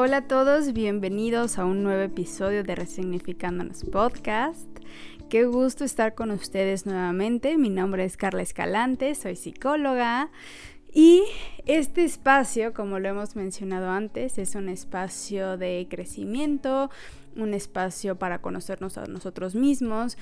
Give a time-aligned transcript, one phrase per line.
[0.00, 4.68] Hola a todos, bienvenidos a un nuevo episodio de Resignificándonos Podcast.
[5.28, 7.58] Qué gusto estar con ustedes nuevamente.
[7.58, 10.30] Mi nombre es Carla Escalante, soy psicóloga.
[10.94, 11.24] Y
[11.66, 16.92] este espacio, como lo hemos mencionado antes, es un espacio de crecimiento,
[17.34, 20.16] un espacio para conocernos a nosotros mismos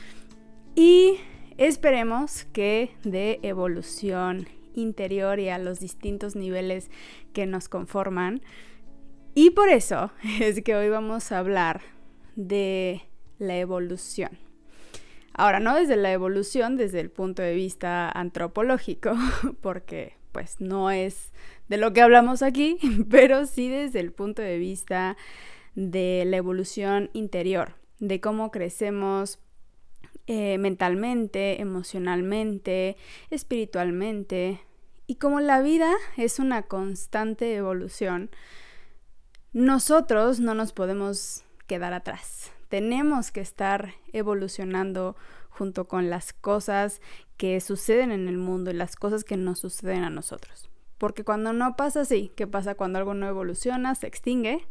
[0.74, 1.18] y
[1.58, 6.90] esperemos que de evolución interior y a los distintos niveles
[7.34, 8.40] que nos conforman.
[9.38, 11.82] Y por eso es que hoy vamos a hablar
[12.36, 13.02] de
[13.38, 14.30] la evolución.
[15.34, 19.14] Ahora, no desde la evolución, desde el punto de vista antropológico,
[19.60, 21.34] porque pues no es
[21.68, 22.78] de lo que hablamos aquí,
[23.10, 25.18] pero sí desde el punto de vista
[25.74, 29.38] de la evolución interior, de cómo crecemos
[30.26, 32.96] eh, mentalmente, emocionalmente,
[33.28, 34.62] espiritualmente,
[35.06, 38.30] y como la vida es una constante evolución,
[39.56, 45.16] nosotros no nos podemos quedar atrás tenemos que estar evolucionando
[45.50, 47.00] junto con las cosas
[47.36, 50.68] que suceden en el mundo y las cosas que nos suceden a nosotros.
[50.98, 53.94] Porque cuando no pasa así, ¿qué pasa cuando algo no evoluciona?
[53.94, 54.66] Se extingue.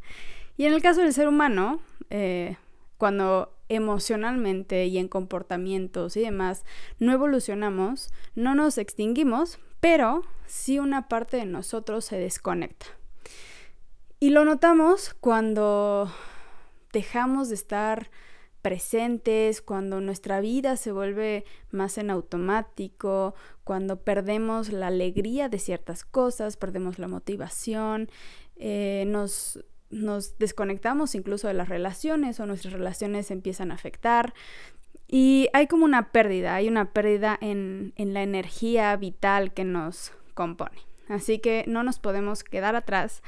[0.58, 2.58] Y en el caso del ser humano, eh,
[2.98, 6.66] cuando emocionalmente y en comportamientos y demás
[7.00, 12.88] no evolucionamos, no nos extinguimos, pero sí una parte de nosotros se desconecta.
[14.20, 16.10] Y lo notamos cuando
[16.94, 18.10] dejamos de estar
[18.62, 26.04] presentes, cuando nuestra vida se vuelve más en automático, cuando perdemos la alegría de ciertas
[26.04, 28.10] cosas, perdemos la motivación,
[28.56, 34.34] eh, nos, nos desconectamos incluso de las relaciones o nuestras relaciones empiezan a afectar.
[35.08, 40.12] Y hay como una pérdida, hay una pérdida en, en la energía vital que nos
[40.34, 40.80] compone.
[41.08, 43.22] Así que no nos podemos quedar atrás,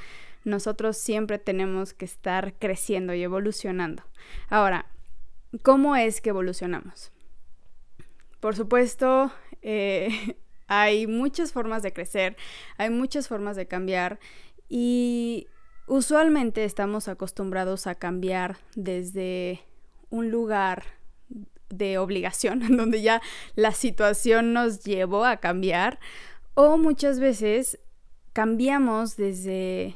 [0.43, 4.03] nosotros siempre tenemos que estar creciendo y evolucionando.
[4.49, 4.85] Ahora,
[5.63, 7.11] ¿cómo es que evolucionamos?
[8.39, 9.31] Por supuesto,
[9.61, 10.37] eh,
[10.67, 12.37] hay muchas formas de crecer,
[12.77, 14.19] hay muchas formas de cambiar
[14.69, 15.47] y
[15.87, 19.61] usualmente estamos acostumbrados a cambiar desde
[20.09, 20.83] un lugar
[21.69, 23.21] de obligación, donde ya
[23.55, 25.99] la situación nos llevó a cambiar,
[26.53, 27.79] o muchas veces
[28.33, 29.95] cambiamos desde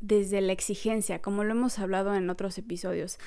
[0.00, 3.18] desde la exigencia, como lo hemos hablado en otros episodios.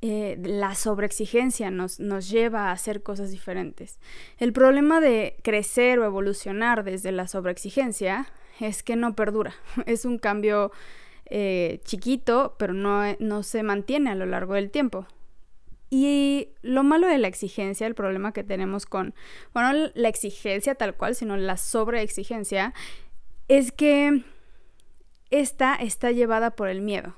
[0.00, 3.98] Eh, la sobreexigencia nos, nos lleva a hacer cosas diferentes.
[4.38, 8.26] El problema de crecer o evolucionar desde la sobreexigencia
[8.60, 9.54] es que no perdura.
[9.86, 10.70] Es un cambio
[11.26, 15.06] eh, chiquito, pero no, no se mantiene a lo largo del tiempo.
[15.90, 19.14] Y lo malo de la exigencia, el problema que tenemos con,
[19.52, 22.74] bueno, la exigencia tal cual, sino la sobreexigencia,
[23.48, 24.24] es que
[25.30, 27.14] esta está llevada por el miedo.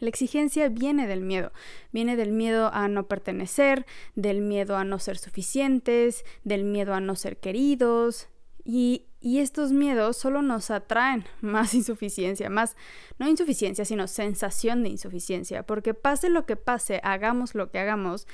[0.00, 1.52] La exigencia viene del miedo,
[1.92, 7.00] viene del miedo a no pertenecer, del miedo a no ser suficientes, del miedo a
[7.00, 8.28] no ser queridos.
[8.64, 12.76] Y, estos miedos solo nos atraen más insuficiencia, más,
[13.18, 18.26] no insuficiencia, sino sensación de insuficiencia, porque pase lo que pase, hagamos lo que hagamos,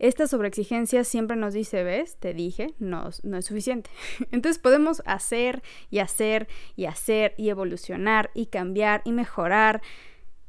[0.00, 3.90] esta sobreexigencia siempre nos dice, ves, te dije, no, no es suficiente.
[4.32, 9.82] Entonces podemos hacer y hacer y hacer y evolucionar y cambiar y mejorar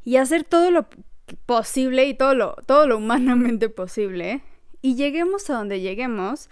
[0.06, 0.88] y hacer todo lo
[1.46, 4.42] posible y todo lo, todo lo humanamente posible.
[4.82, 6.50] Y lleguemos a donde lleguemos,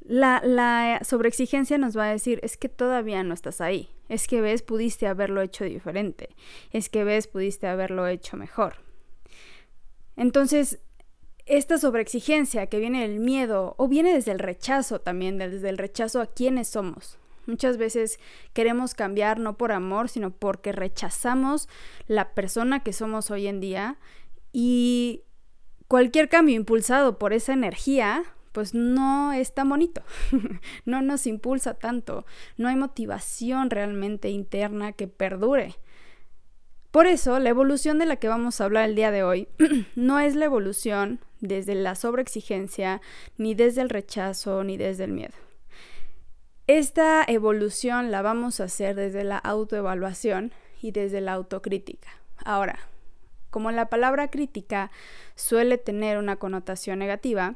[0.00, 3.90] la, la sobreexigencia nos va a decir, es que todavía no estás ahí.
[4.08, 6.30] Es que ves, pudiste haberlo hecho diferente.
[6.72, 8.74] Es que ves, pudiste haberlo hecho mejor.
[10.16, 10.80] Entonces,
[11.50, 16.20] esta sobreexigencia que viene del miedo o viene desde el rechazo también, desde el rechazo
[16.20, 17.18] a quienes somos.
[17.46, 18.20] Muchas veces
[18.52, 21.68] queremos cambiar no por amor, sino porque rechazamos
[22.06, 23.98] la persona que somos hoy en día
[24.52, 25.24] y
[25.88, 28.22] cualquier cambio impulsado por esa energía,
[28.52, 30.02] pues no es tan bonito,
[30.84, 32.24] no nos impulsa tanto,
[32.58, 35.74] no hay motivación realmente interna que perdure.
[36.92, 39.48] Por eso, la evolución de la que vamos a hablar el día de hoy
[39.96, 43.00] no es la evolución desde la sobreexigencia,
[43.36, 45.34] ni desde el rechazo, ni desde el miedo.
[46.66, 52.08] Esta evolución la vamos a hacer desde la autoevaluación y desde la autocrítica.
[52.44, 52.78] Ahora,
[53.50, 54.90] como la palabra crítica
[55.34, 57.54] suele tener una connotación negativa,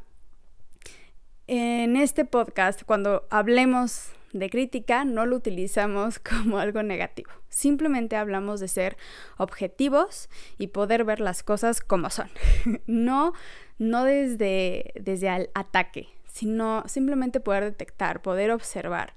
[1.46, 7.30] en este podcast, cuando hablemos de crítica no lo utilizamos como algo negativo.
[7.48, 8.96] Simplemente hablamos de ser
[9.36, 10.28] objetivos
[10.58, 12.28] y poder ver las cosas como son.
[12.86, 13.32] no,
[13.78, 19.14] no desde, desde el ataque, sino simplemente poder detectar, poder observar.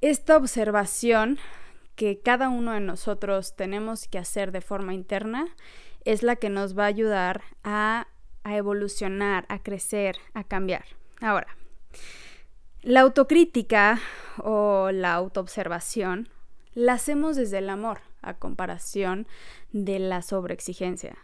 [0.00, 1.38] Esta observación
[1.94, 5.54] que cada uno de nosotros tenemos que hacer de forma interna
[6.04, 8.08] es la que nos va a ayudar a,
[8.44, 10.84] a evolucionar, a crecer, a cambiar.
[11.20, 11.56] Ahora,
[12.82, 14.00] la autocrítica
[14.38, 16.28] o la autoobservación
[16.74, 19.26] la hacemos desde el amor, a comparación
[19.72, 21.16] de la sobreexigencia.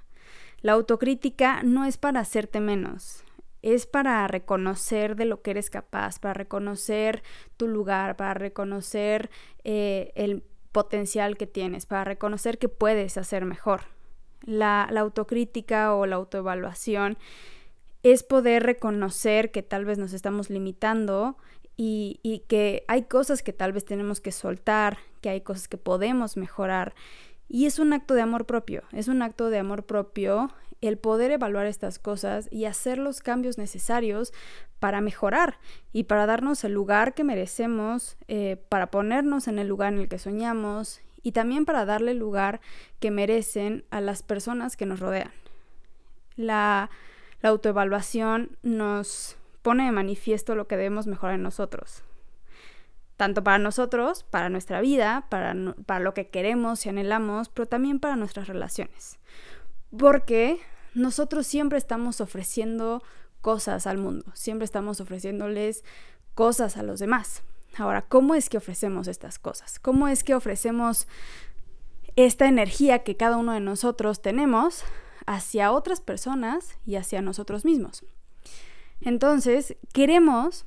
[0.60, 3.25] La autocrítica no es para hacerte menos,
[3.62, 7.22] es para reconocer de lo que eres capaz, para reconocer
[7.56, 9.31] tu lugar, para reconocer
[9.64, 13.82] eh, el potencial que tienes, para reconocer que puedes hacer mejor.
[14.44, 17.19] La, autocrítica o la autoevaluación
[18.02, 21.37] es poder reconocer que tal vez nos estamos limitando
[21.76, 25.78] y, y, que hay cosas que tal vez tenemos que soltar, que hay cosas que
[25.78, 26.94] podemos mejorar.
[27.48, 30.50] Y es un acto de amor propio, es un acto de amor propio
[30.80, 34.32] el poder evaluar estas cosas y hacer los cambios necesarios
[34.78, 35.58] para mejorar
[35.92, 40.08] y para darnos el lugar que merecemos, eh, para ponernos en el lugar en el
[40.08, 42.60] que soñamos y también para darle el lugar
[43.00, 45.32] que merecen a las personas que nos rodean.
[46.36, 46.90] La,
[47.42, 52.04] la autoevaluación nos pone de manifiesto lo que debemos mejorar en nosotros,
[53.19, 55.53] tanto para nosotros, para nuestra vida, para,
[55.87, 59.19] para lo que queremos y anhelamos, pero también para nuestras relaciones.
[59.99, 60.61] Porque
[60.94, 63.03] nosotros siempre estamos ofreciendo
[63.41, 65.82] cosas al mundo, siempre estamos ofreciéndoles
[66.35, 67.43] cosas a los demás.
[67.76, 69.81] Ahora, ¿cómo es que ofrecemos estas cosas?
[69.81, 71.09] ¿Cómo es que ofrecemos
[72.15, 74.85] esta energía que cada uno de nosotros tenemos
[75.26, 78.05] hacia otras personas y hacia nosotros mismos?
[79.00, 80.67] Entonces, queremos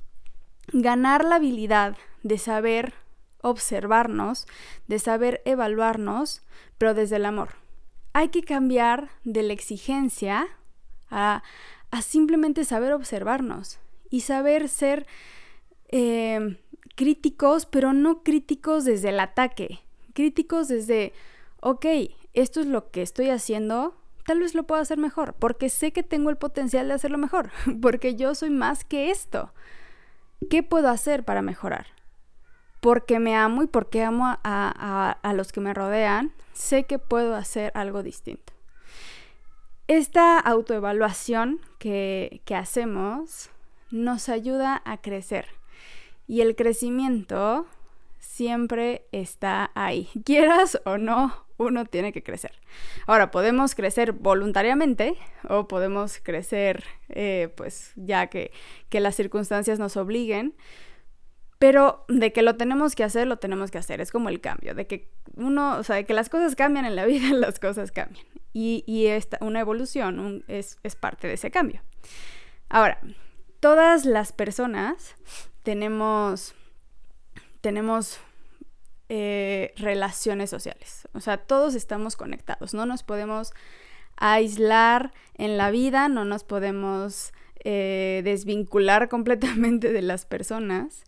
[0.71, 2.93] ganar la habilidad de saber
[3.41, 4.47] observarnos,
[4.87, 6.43] de saber evaluarnos,
[6.77, 7.61] pero desde el amor
[8.13, 10.47] hay que cambiar de la exigencia
[11.09, 11.43] a,
[12.01, 13.79] simplemente saber observarnos
[14.09, 15.05] y saber ser
[15.89, 16.57] em,
[16.95, 19.79] críticos, pero no críticos desde el ataque,
[20.13, 21.13] críticos desde,
[21.59, 21.85] ok,
[22.33, 23.95] esto es lo que estoy haciendo,
[24.25, 27.51] tal vez lo puedo hacer mejor, porque sé que tengo el potencial de hacerlo mejor,
[27.81, 29.53] porque yo soy más que esto.
[30.49, 31.87] ¿Qué puedo hacer para mejorar?
[32.81, 37.71] porque me amo y porque amo a, los que me rodean, sé que puedo hacer
[37.75, 38.51] algo distinto.
[39.87, 43.49] Esta autoevaluación que, que hacemos
[43.91, 45.45] nos ayuda a crecer
[46.27, 47.67] y el crecimiento
[48.19, 50.09] siempre está ahí.
[50.25, 52.53] Quieras o no, uno tiene que crecer.
[53.07, 55.15] Ahora, podemos crecer voluntariamente
[55.47, 58.51] o podemos crecer, eh, pues ya que,
[58.89, 60.55] que las circunstancias nos obliguen,
[61.61, 64.01] pero de que lo tenemos que hacer, lo tenemos que hacer.
[64.01, 66.95] Es como el cambio, de que uno, o sea, de que las cosas cambian en
[66.95, 68.25] la vida, las cosas cambian.
[68.51, 71.83] Y, y esta, una evolución es, parte de ese cambio.
[72.67, 72.99] Ahora,
[73.59, 75.15] todas las personas
[75.61, 76.55] tenemos,
[77.61, 78.19] tenemos
[79.13, 81.05] eh, relaciones sociales.
[81.11, 82.73] O sea, todos estamos conectados.
[82.73, 83.51] No nos podemos
[84.15, 87.33] aislar en la vida, no nos podemos
[87.65, 91.03] eh, desvincular completamente de las personas.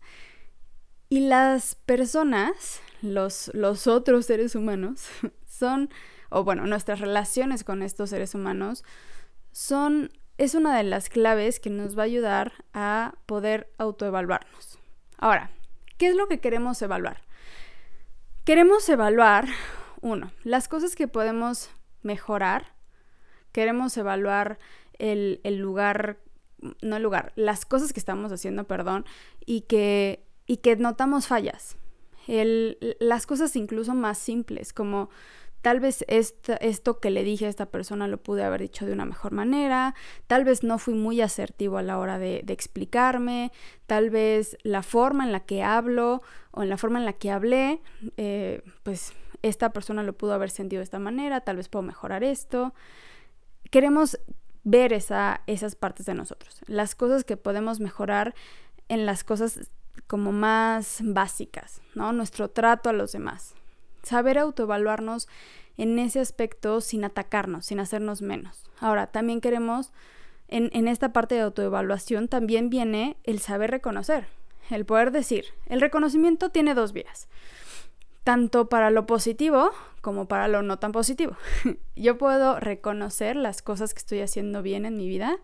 [1.08, 5.06] Y las personas, los, los otros seres humanos,
[5.48, 5.88] son,
[6.28, 8.84] o bueno, nuestras relaciones con estos seres humanos
[9.50, 14.78] son, es una de las claves que nos va a ayudar a poder autoevaluarnos.
[15.16, 15.52] Ahora,
[15.96, 17.24] ¿qué es lo que queremos evaluar?
[18.44, 19.48] Queremos evaluar,
[20.02, 21.70] uno, las cosas que podemos
[22.02, 22.74] mejorar.
[23.52, 24.58] Queremos evaluar
[24.98, 26.18] el, el lugar,
[26.82, 29.06] no el lugar, las cosas que estamos haciendo, perdón,
[29.46, 31.76] y que y que notamos fallas.
[32.26, 35.10] las cosas incluso más simples, como
[35.64, 39.06] tal vez esto que le dije a esta persona lo pude haber dicho de una
[39.06, 39.94] mejor manera,
[40.26, 43.50] tal vez no fui muy asertivo a la hora de, explicarme,
[43.86, 47.30] tal vez la forma en la que hablo o en la forma en la que
[47.30, 47.80] hablé,
[48.18, 52.24] eh, pues esta persona lo pudo haber sentido de esta manera, tal vez puedo mejorar
[52.24, 52.74] esto.
[53.70, 54.18] Queremos
[54.64, 58.34] ver esa, esas partes de nosotros, las cosas que podemos mejorar
[58.90, 59.70] en las cosas
[60.06, 62.12] como más básicas, ¿no?
[62.12, 63.54] Nuestro trato a los demás.
[64.04, 65.28] Saber autoevaluarnos
[65.76, 68.70] en ese aspecto sin atacarnos, sin hacernos menos.
[68.78, 69.92] Ahora, también queremos,
[70.48, 74.26] en, en esta parte de autoevaluación, también viene el saber reconocer,
[74.70, 77.28] el poder decir, el reconocimiento tiene dos vías,
[78.22, 81.36] tanto para lo positivo como para lo no tan positivo.
[81.96, 85.38] Yo puedo reconocer las cosas que estoy haciendo bien en mi vida,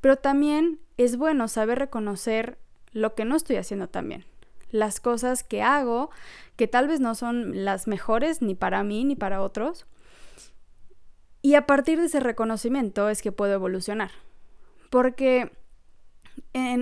[0.00, 2.58] pero también es bueno saber reconocer
[2.92, 4.24] lo que no estoy haciendo tan bien.
[4.72, 6.10] Las cosas que hago,
[6.56, 9.86] que tal vez no son las mejores ni para mí ni para otros.
[11.42, 14.10] Y a partir de ese reconocimiento es que puedo evolucionar.
[14.90, 15.52] Porque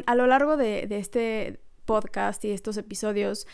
[0.06, 3.46] a lo largo de, este podcast y estos episodios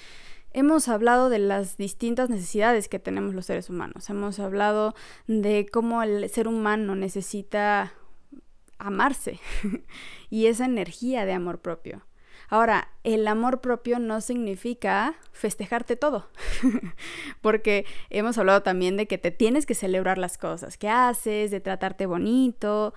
[0.52, 4.08] hemos hablado de las distintas necesidades que tenemos los seres humanos.
[4.08, 4.94] Hemos hablado
[5.26, 7.92] de cómo el ser humano necesita
[8.78, 9.38] amarse
[10.30, 12.05] y esa energía de amor propio.
[12.48, 16.28] Ahora, el amor propio no significa festejarte todo,
[17.40, 21.60] porque hemos hablado también de que te tienes que celebrar las cosas que haces, de
[21.60, 22.94] tratarte bonito,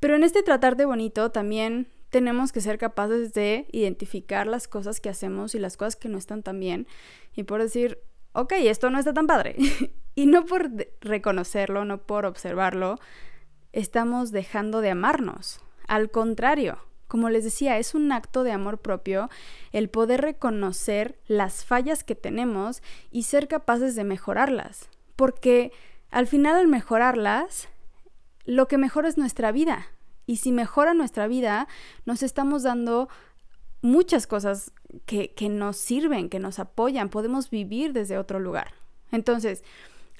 [0.00, 5.08] pero en este tratarte bonito también tenemos que ser capaces de identificar las cosas que
[5.08, 6.86] hacemos y las cosas que no están tan bien
[7.34, 8.00] y por decir,
[8.32, 9.56] ok, esto no está tan padre.
[10.14, 12.98] y no por reconocerlo, no por observarlo,
[13.72, 15.60] estamos dejando de amarnos.
[15.86, 16.78] Al contrario,
[17.10, 19.30] como les decía, es un acto de amor propio
[19.72, 24.88] el poder reconocer las fallas que tenemos y ser capaces de mejorarlas.
[25.16, 25.72] Porque
[26.12, 27.68] al final al mejorarlas,
[28.44, 29.88] lo que mejora es nuestra vida.
[30.24, 31.66] Y si mejora nuestra vida,
[32.04, 33.08] nos estamos dando
[33.82, 34.72] muchas cosas
[35.04, 37.08] que, que nos sirven, que nos apoyan.
[37.08, 38.74] Podemos vivir desde otro lugar.
[39.10, 39.64] Entonces,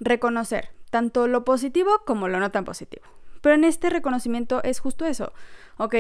[0.01, 3.07] reconocer tanto lo positivo como lo no tan positivo.
[3.43, 5.33] Pero en este reconocimiento es justo eso.
[5.77, 5.95] Ok,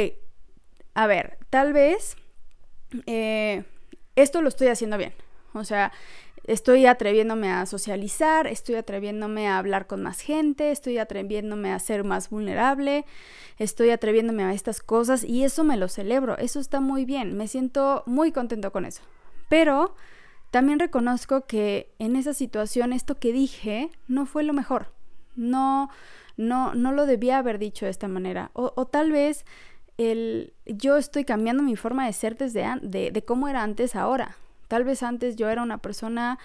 [0.95, 2.17] a ver, tal vez
[3.07, 3.65] eh,
[4.17, 5.13] esto lo estoy haciendo bien.
[5.53, 5.93] O sea,
[6.45, 12.05] estoy atreviéndome a socializar, estoy atreviéndome a hablar con más gente, estoy atreviéndome a ser
[12.05, 13.05] más vulnerable,
[13.59, 17.49] estoy atreviéndome a estas cosas y eso me lo celebro, eso está muy bien, me
[17.49, 19.03] siento muy contento con eso.
[19.49, 19.95] Pero
[20.51, 24.93] también reconozco que en esa situación esto que dije no fue lo mejor.
[25.37, 25.91] No,
[26.37, 28.51] no, no lo debía haber dicho de esta manera.
[28.55, 29.45] O, o tal vez
[30.67, 34.37] yo estoy cambiando mi forma de ser desde de, de cómo era antes ahora.
[34.69, 36.39] Tal vez antes yo era una persona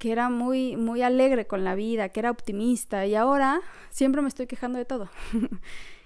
[0.00, 4.28] que era muy, muy alegre con la vida, que era optimista y ahora siempre me
[4.28, 5.10] estoy quejando de todo.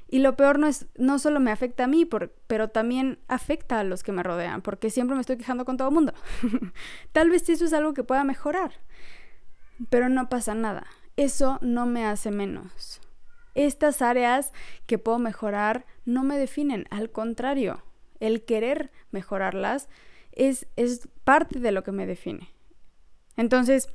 [0.08, 2.08] y lo peor no es, no solo me afecta a mí,
[2.46, 5.88] pero también afecta a los que me rodean, porque siempre me estoy quejando con todo
[5.88, 6.12] el mundo.
[7.12, 8.73] Tal vez eso es algo que pueda mejorar,
[9.90, 10.87] pero no pasa nada.
[11.16, 13.00] Eso no me hace menos.
[13.54, 14.52] Estas áreas
[14.87, 17.82] que puedo mejorar no me definen, al contrario,
[18.20, 19.88] el querer mejorarlas
[20.32, 22.50] es, es parte de lo que me define.
[23.37, 23.88] Entonces,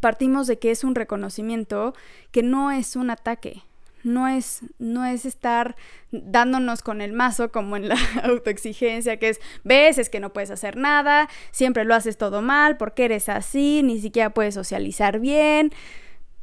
[0.00, 1.94] partimos de que es un reconocimiento
[2.30, 3.62] que no es un ataque,
[4.02, 5.76] no es, no es estar
[6.10, 10.50] dándonos con el mazo como en la autoexigencia, que es, ves, es que no puedes
[10.50, 15.72] hacer nada, siempre lo haces todo mal, porque eres así, ni siquiera puedes socializar bien.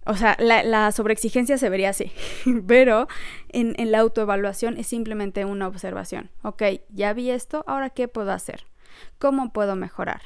[0.06, 2.12] O sea, la, sobreexigencia se vería así,
[2.68, 3.08] pero
[3.50, 6.30] en, en, la autoevaluación es simplemente una observación.
[6.42, 8.66] Ok, ya vi esto, ahora ¿qué puedo hacer?
[9.18, 10.22] ¿Cómo puedo mejorar?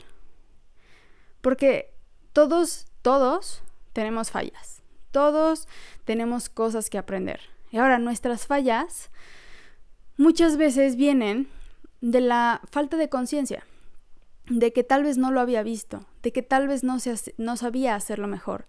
[1.42, 1.94] Porque
[2.34, 3.62] todos, todos
[3.94, 4.82] tenemos fallas,
[5.12, 5.68] todos
[6.06, 7.40] tenemos cosas que aprender.
[7.72, 9.12] Y ahora nuestras fallas
[10.18, 11.48] muchas veces vienen
[12.02, 13.64] de la falta de conciencia,
[14.50, 17.58] de que tal vez no lo había visto, de que tal vez no, se, no
[17.58, 18.66] sabía hacerlo mejor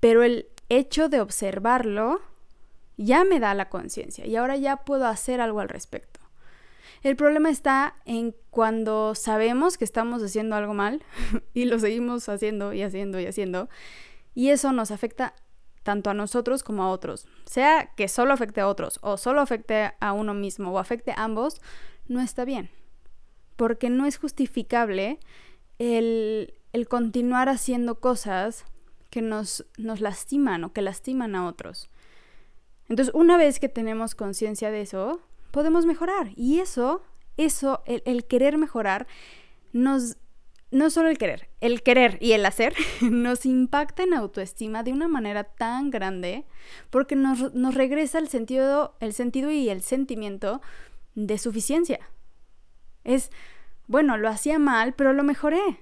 [0.00, 2.20] pero el hecho de observarlo
[2.96, 6.20] ya me da la conciencia y ahora ya puedo hacer algo al respecto.
[7.02, 11.02] El problema está en cuando sabemos que estamos haciendo algo mal
[11.54, 13.68] y lo seguimos haciendo y haciendo y haciendo
[14.34, 15.34] y eso nos afecta
[15.82, 17.26] tanto a nosotros como a otros.
[17.46, 21.24] Sea que solo afecte a otros o solo afecte a uno mismo o afecte a
[21.24, 21.60] ambos,
[22.06, 22.70] no está bien.
[23.56, 25.18] Porque no es justificable
[25.78, 28.66] el, el continuar haciendo cosas
[29.10, 31.90] que nos, nos lastiman o que lastiman a otros.
[32.88, 36.30] Entonces, una vez que tenemos conciencia de eso, podemos mejorar.
[36.36, 37.02] Y eso,
[37.36, 39.06] eso, el, querer mejorar,
[39.72, 40.16] nos,
[40.70, 45.08] no solo el querer, el querer y el hacer nos impacta en autoestima de una
[45.08, 46.46] manera tan grande
[46.90, 50.60] porque nos, nos, regresa el sentido, el sentido y el sentimiento
[51.14, 52.00] de suficiencia.
[53.04, 53.30] Es,
[53.86, 55.80] bueno, lo hacía mal, pero lo mejoré.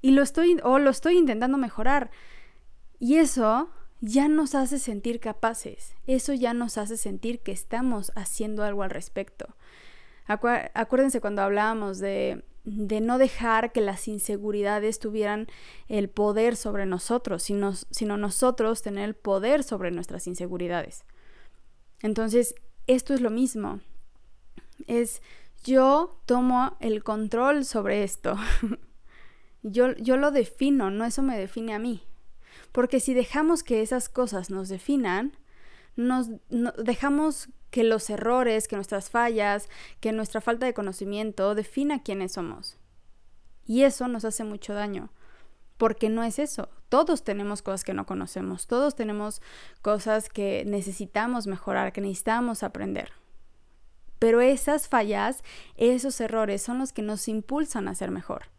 [0.00, 2.10] Y lo estoy, o lo estoy intentando mejorar.
[3.02, 3.68] Y eso
[4.00, 8.90] ya nos hace sentir capaces, eso ya nos hace sentir que estamos haciendo algo al
[8.90, 9.56] respecto.
[10.24, 15.48] acuérdense cuando hablábamos de, de, no dejar que las inseguridades tuvieran
[15.88, 21.04] el poder sobre nosotros, sino, sino nosotros tener el poder sobre nuestras inseguridades.
[22.02, 22.54] Entonces,
[22.86, 23.80] esto es lo mismo.
[24.86, 25.22] Es
[25.64, 28.36] yo tomo el control sobre esto.
[29.64, 32.04] yo, yo lo defino, no eso me define a mí.
[32.72, 35.36] Porque si dejamos que esas cosas nos definan,
[35.94, 36.28] nos
[36.82, 39.68] dejamos que los errores, que nuestras fallas,
[40.00, 42.78] que nuestra falta de conocimiento defina quiénes somos.
[43.64, 45.10] Y eso nos hace mucho daño,
[45.76, 46.68] porque no es eso.
[46.88, 49.40] Todos tenemos cosas que no conocemos, todos tenemos
[49.80, 53.12] cosas que necesitamos mejorar, que necesitamos aprender.
[54.18, 55.42] Pero esas fallas,
[55.76, 58.51] esos errores son los que nos impulsan a ser mejor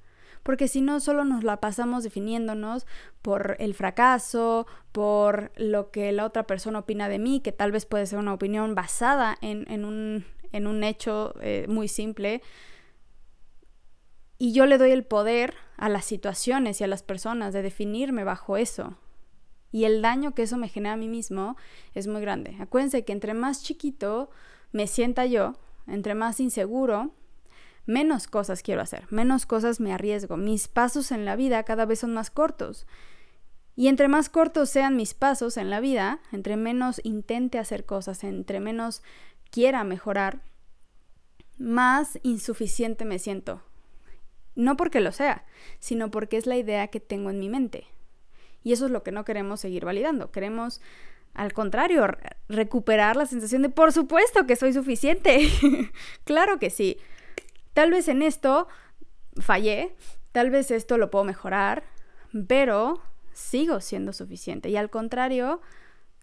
[0.43, 2.85] porque si no, solo nos la pasamos definiéndonos
[3.21, 7.85] por el fracaso, por lo que la otra persona opina de mí, que tal vez
[7.85, 12.41] puede ser una opinión basada en, un, en un, hecho eh, muy simple.
[14.37, 18.25] Y yo le doy el poder a las situaciones y a las personas de definirme
[18.25, 18.97] bajo eso.
[19.71, 21.55] Y el daño que eso me genera a mí mismo
[21.93, 22.57] es muy grande.
[22.59, 24.29] Acuérdense que entre más chiquito
[24.71, 25.53] me sienta yo,
[25.87, 27.11] entre más inseguro,
[27.85, 30.37] menos cosas quiero hacer, menos cosas me arriesgo.
[30.37, 32.87] Mis pasos en la vida cada vez son más cortos.
[33.75, 38.23] Y entre más cortos sean mis pasos en la vida, entre menos intente hacer cosas,
[38.23, 39.01] entre menos
[39.49, 40.41] quiera mejorar,
[41.57, 43.63] más insuficiente me siento.
[44.55, 45.45] No porque lo sea,
[45.79, 47.87] sino porque es la idea que tengo en mi mente.
[48.63, 50.31] Y eso es lo que no queremos seguir validando.
[50.31, 50.79] Queremos,
[51.33, 52.07] al contrario,
[52.47, 55.49] recuperar la sensación de, por supuesto que soy suficiente.
[56.23, 56.97] claro que sí.
[57.73, 58.67] Tal vez en esto
[59.39, 59.95] fallé,
[60.31, 61.83] tal vez esto lo puedo mejorar,
[62.47, 63.01] pero
[63.33, 64.69] sigo siendo suficiente.
[64.69, 65.61] Y al contrario,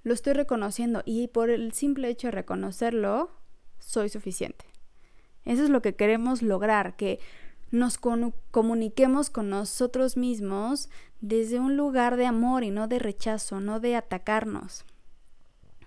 [0.02, 1.02] lo estoy reconociendo.
[1.04, 3.30] Y por el simple hecho de reconocerlo,
[3.78, 4.64] soy suficiente.
[5.44, 7.18] Eso es lo que queremos lograr, que
[7.70, 10.90] nos comuniquemos con nosotros mismos
[11.20, 14.84] desde un lugar de amor y no de rechazo, no de atacarnos.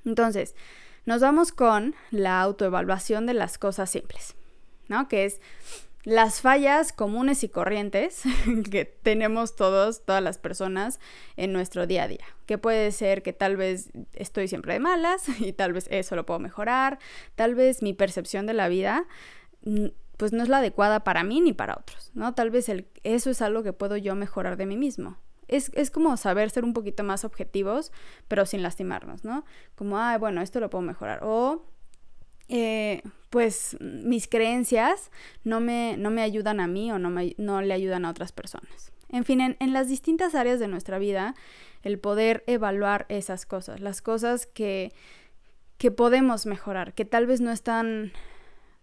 [0.05, 0.55] Entonces,
[1.05, 4.35] nos vamos con la autoevaluación de las cosas simples,
[4.93, 5.07] ¿no?
[5.07, 5.41] Que es
[6.03, 8.23] las fallas comunes y corrientes
[8.71, 10.99] que tenemos todos, todas las personas
[11.37, 12.25] en nuestro día a día.
[12.45, 16.25] Que puede ser que tal vez estoy siempre de malas y tal vez eso lo
[16.25, 16.99] puedo mejorar,
[17.35, 19.07] tal vez mi percepción de la vida
[20.17, 22.33] pues no es la adecuada para mí ni para otros, ¿no?
[22.33, 22.69] Tal vez
[23.03, 25.17] eso es algo que puedo yo mejorar de mí mismo.
[25.47, 27.91] Es, es, como saber ser un poquito más objetivos,
[28.27, 29.45] pero sin lastimarnos, ¿no?
[29.75, 31.19] Como, ah, bueno, esto lo puedo mejorar.
[31.23, 31.65] O,
[32.49, 35.11] eh, pues, mis creencias
[35.43, 38.31] no me, no me ayudan a mí o no, me, no le ayudan a otras
[38.31, 38.91] personas.
[39.09, 41.35] En fin, en, en las distintas áreas de nuestra vida,
[41.83, 44.93] el poder evaluar esas cosas, las cosas que,
[45.77, 48.13] que podemos mejorar, que tal vez no están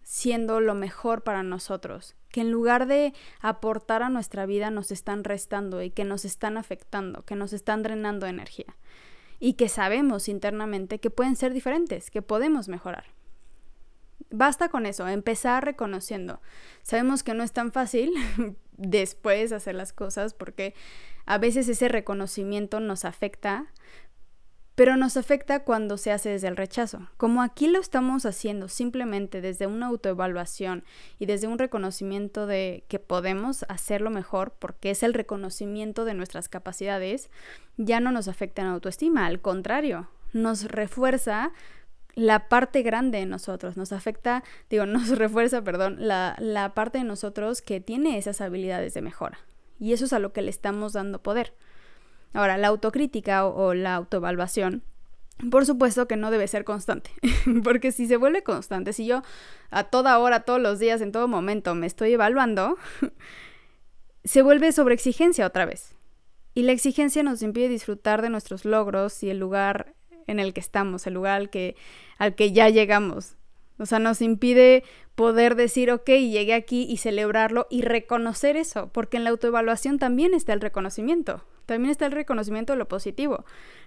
[0.03, 5.25] siendo lo mejor para nosotros, que en lugar de aportar a nuestra vida nos están
[5.25, 8.77] restando y que nos están afectando, que nos están drenando energía
[9.39, 13.05] y que sabemos internamente que pueden ser diferentes, que podemos mejorar.
[14.31, 16.41] Basta con eso, empezar reconociendo.
[16.83, 18.13] Sabemos que no es tan fácil
[18.77, 20.75] después hacer las cosas porque
[21.27, 23.67] a veces ese reconocimiento nos afecta,
[24.77, 27.09] pero nos afecta cuando se hace desde el rechazo.
[27.17, 30.85] Como aquí lo estamos haciendo simplemente desde una autoevaluación
[31.19, 36.49] y desde un reconocimiento de que podemos hacerlo mejor, porque es el reconocimiento de nuestras
[36.49, 37.31] capacidades,
[37.77, 41.53] ya no nos afecta en autoestima, al contrario, nos refuerza
[42.15, 47.05] la parte grande de nosotros, nos afecta, digo, nos refuerza, perdón, la, la parte de
[47.05, 49.39] nosotros que tiene esas habilidades de mejora.
[49.79, 51.55] Y eso es a lo que le estamos dando poder.
[52.33, 54.85] Ahora, la autocrítica o, la autoevaluación
[55.51, 57.11] por supuesto que no debe ser constante,
[57.65, 59.23] porque si se vuelve constante, si yo
[59.71, 62.77] a toda hora, todos los días, en todo momento me estoy evaluando,
[64.25, 65.95] se vuelve sobreexigencia otra vez.
[66.53, 69.95] Y la exigencia nos impide disfrutar de nuestros logros y el lugar
[70.31, 71.77] en el que estamos, el lugar al que,
[72.19, 73.37] al que ya llegamos.
[73.79, 79.17] O sea, nos impide poder decir, ok, llegué aquí y celebrarlo y reconocer eso, porque
[79.17, 83.45] en la autoevaluación también está el reconocimiento también está el reconocimiento de lo positivo.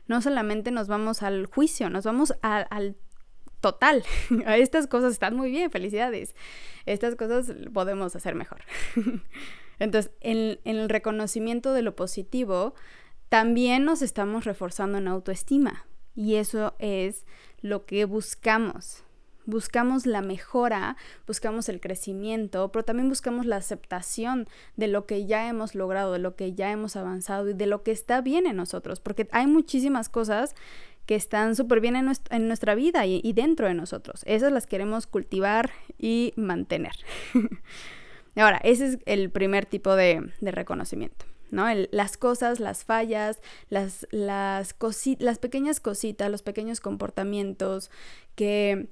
[0.08, 2.96] No solamente nos vamos al juicio, nos vamos al
[3.60, 4.04] total.
[4.48, 6.34] Estas cosas están muy bien, felicidades.
[6.86, 8.62] Estas cosas podemos hacer mejor.
[9.80, 12.74] Entonces, en, en el reconocimiento de lo positivo,
[13.28, 15.86] también nos estamos reforzando en autoestima.
[16.16, 17.26] Y eso es
[17.62, 19.04] lo que buscamos
[19.46, 20.96] buscamos la mejora,
[21.28, 24.48] buscamos el crecimiento, pero también buscamos la aceptación
[24.78, 27.84] de lo que ya hemos logrado, de lo que ya hemos avanzado y de lo
[27.84, 30.56] que está bien en nosotros, porque hay muchísimas cosas
[31.06, 34.22] que están súper bien en, nuestra vida y, dentro de nosotros.
[34.26, 36.94] Esas las queremos cultivar y mantener.
[38.38, 41.26] Ahora, ese es el primer tipo de, reconocimiento.
[41.54, 41.68] ¿No?
[41.92, 44.76] las cosas, las fallas, las, las,
[45.20, 47.90] las pequeñas cositas, los pequeños comportamientos
[48.36, 48.90] que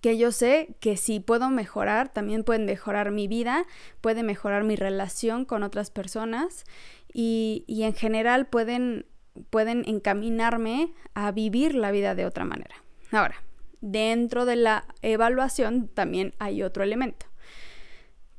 [0.00, 3.66] que yo sé que si puedo mejorar, también pueden mejorar mi vida,
[4.00, 6.64] puede mejorar mi relación con otras personas
[7.12, 9.06] y, en general pueden,
[9.50, 12.76] pueden encaminarme a vivir la vida de otra manera.
[13.10, 13.42] Ahora,
[13.80, 17.26] dentro de la evaluación también hay otro elemento,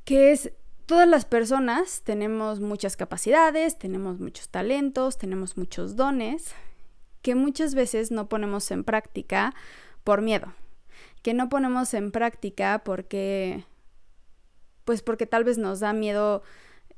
[0.04, 0.52] que es
[0.90, 6.52] todas las personas tenemos muchas capacidades, tenemos muchos talentos, tenemos muchos dones
[7.22, 9.54] que muchas veces no ponemos en práctica
[10.02, 10.52] por miedo
[11.22, 13.64] que no ponemos en práctica porque,
[14.84, 16.42] pues porque tal vez nos da miedo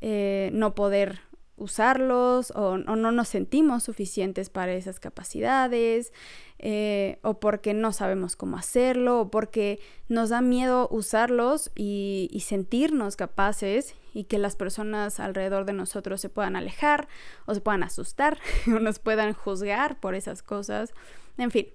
[0.00, 1.20] eh, no poder
[1.56, 6.12] usarlos o, no nos sentimos suficientes para esas capacidades
[6.58, 12.40] eh, o porque no sabemos cómo hacerlo o porque nos da miedo usarlos y, y,
[12.40, 17.08] sentirnos capaces y que las personas alrededor de nosotros se puedan alejar
[17.46, 20.92] o se puedan asustar o nos puedan juzgar por esas cosas.
[21.38, 21.68] En fin,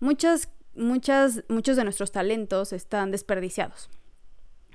[0.00, 3.90] muchas, muchas, muchos de nuestros talentos están desperdiciados.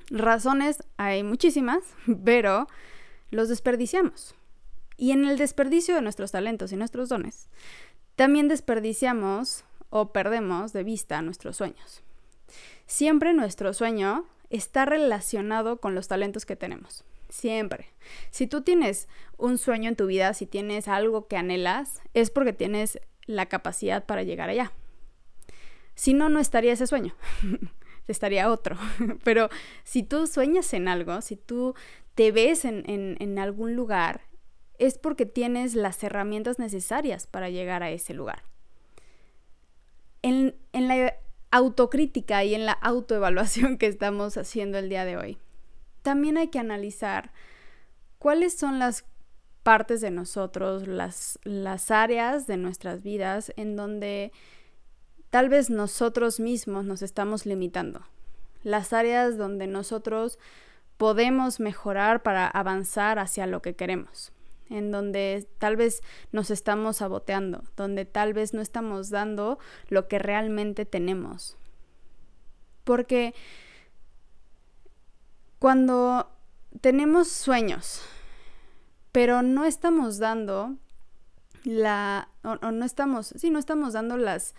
[0.10, 1.84] Razones hay muchísimas,
[2.26, 2.68] pero
[3.32, 4.36] los desperdiciamos.
[4.98, 7.50] Y en el desperdicio de nuestros talentos y nuestros dones,
[8.16, 12.04] también desperdiciamos o perdemos de vista nuestros sueños.
[12.86, 17.06] Siempre nuestro sueño está relacionado con los talentos que tenemos.
[17.30, 17.90] Siempre.
[18.30, 22.54] Si tú tienes un sueño en tu vida, si tienes algo que anhelas, es porque
[22.54, 24.72] tienes la capacidad para llegar allá.
[25.96, 27.16] Si no, no estaría ese sueño.
[28.08, 28.78] estaría otro.
[29.24, 29.50] Pero
[29.84, 31.74] si tú sueñas en algo, si tú
[32.14, 34.22] te ves en, en algún lugar,
[34.80, 38.44] es porque tienes las herramientas necesarias para llegar a ese lugar.
[40.22, 41.16] En, la
[41.52, 45.38] autocrítica y en la autoevaluación que estamos haciendo el día de hoy,
[46.02, 47.32] también hay que analizar
[48.20, 49.06] cuáles son las
[49.64, 54.34] partes de nosotros, las, las áreas de nuestras vidas en donde
[55.30, 58.02] tal vez nosotros mismos nos estamos limitando.
[58.64, 60.40] Las áreas donde nosotros
[60.98, 64.34] podemos mejorar para avanzar hacia lo que queremos
[64.74, 70.20] en donde tal vez nos estamos saboteando, donde tal vez no estamos dando lo que
[70.20, 71.58] realmente tenemos.
[72.84, 73.34] Porque
[75.60, 76.30] cuando
[76.82, 78.02] tenemos sueños,
[79.12, 80.76] pero no estamos dando
[81.64, 84.56] la o, no estamos, sí, no estamos dando las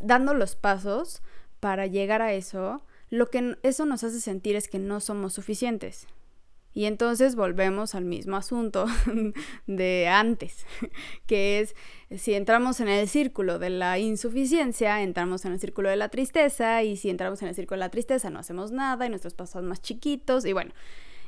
[0.00, 1.22] dando los pasos
[1.58, 6.06] para llegar a eso, lo que eso nos hace sentir es que no somos suficientes.
[6.72, 8.86] Y entonces volvemos al mismo asunto
[9.66, 10.66] de antes,
[11.26, 11.74] que es
[12.16, 16.82] si entramos en el círculo de la insuficiencia, entramos en el círculo de la tristeza
[16.82, 19.64] y si entramos en el círculo de la tristeza no hacemos nada y nuestros pasos
[19.64, 20.72] más chiquitos y bueno,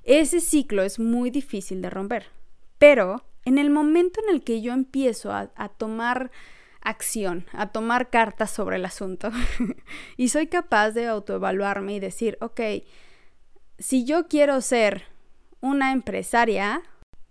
[0.04, 2.26] ese ciclo es muy difícil de romper.
[2.78, 6.30] Pero en el momento en el que yo empiezo a, a tomar
[6.80, 9.30] acción, a tomar cartas sobre el asunto
[10.16, 12.60] y soy capaz de autoevaluarme y decir, ok,
[13.78, 15.11] si yo quiero ser
[15.62, 16.82] una empresaria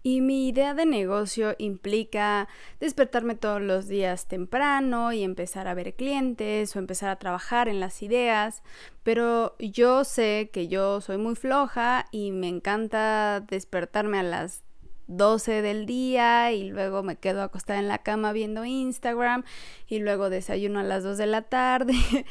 [0.03, 2.47] y mi idea de negocio implica
[2.79, 7.79] despertarme todos los días temprano y empezar a ver clientes o empezar a trabajar en
[7.79, 8.63] las ideas,
[9.03, 14.63] pero yo sé que yo soy muy floja y me encanta despertarme a las
[15.05, 19.43] 12 del día y luego me quedo acostada en la cama viendo Instagram
[19.87, 21.93] y luego desayuno a las 2 de la tarde.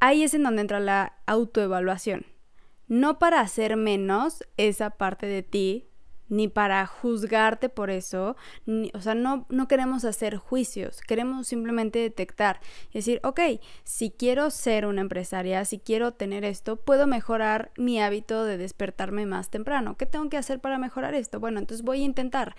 [0.00, 2.33] Ahí es en donde entra la autoevaluación
[2.88, 5.88] no para hacer menos esa parte de ti,
[6.28, 8.36] ni para juzgarte por eso,
[8.94, 13.40] o sea, no, no queremos hacer juicios, queremos simplemente detectar y decir, ok,
[13.84, 19.26] si quiero ser una empresaria, si quiero tener esto, puedo mejorar mi hábito de despertarme
[19.26, 19.96] más temprano.
[19.96, 21.40] ¿Qué tengo que hacer para mejorar esto?
[21.40, 22.56] Bueno, entonces voy a intentar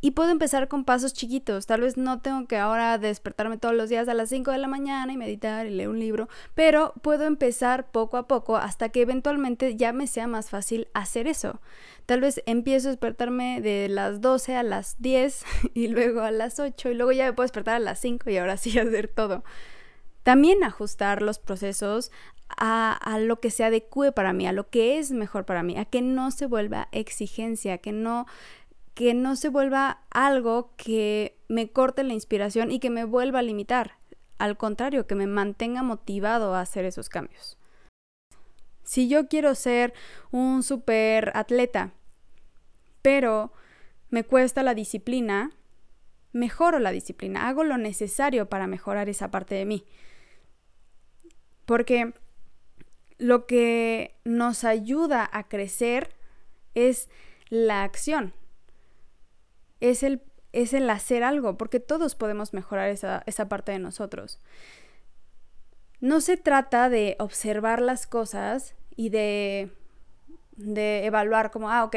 [0.00, 1.66] y puedo empezar con pasos chiquitos.
[1.66, 4.68] Tal vez no tengo que ahora despertarme todos los días a las 5 de la
[4.68, 9.02] mañana y meditar y leer un libro, pero puedo empezar poco a poco hasta que
[9.02, 11.60] eventualmente ya me sea más fácil hacer eso.
[12.06, 16.58] Tal vez empiezo a despertarme de las 12 a las 10 y luego a las
[16.58, 19.44] 8 y luego ya me puedo despertar a las 5 y ahora sí hacer todo.
[20.22, 22.12] También ajustar los procesos
[22.58, 25.78] a, a, lo que se adecue para mí, a lo que es mejor para mí,
[25.78, 28.26] a que no se vuelva exigencia, que no
[29.00, 33.42] que no se vuelva algo que me corte la inspiración y que me vuelva a
[33.42, 33.92] limitar.
[34.36, 37.56] Al contrario, que me mantenga motivado a hacer esos cambios.
[38.82, 39.94] Si yo quiero ser
[40.32, 41.94] un super atleta,
[43.00, 43.54] pero
[44.10, 45.50] me cuesta la disciplina,
[46.32, 49.86] mejoro la disciplina, hago lo necesario para mejorar esa parte de mí.
[51.64, 52.12] Porque
[53.16, 56.14] lo que nos ayuda a crecer
[56.74, 57.08] es
[57.48, 58.34] la acción,
[59.80, 64.40] es el, es el hacer algo, porque todos podemos mejorar esa, esa parte de nosotros.
[66.00, 69.70] No se trata de observar las cosas y de,
[70.56, 71.96] de evaluar como, ah, ok,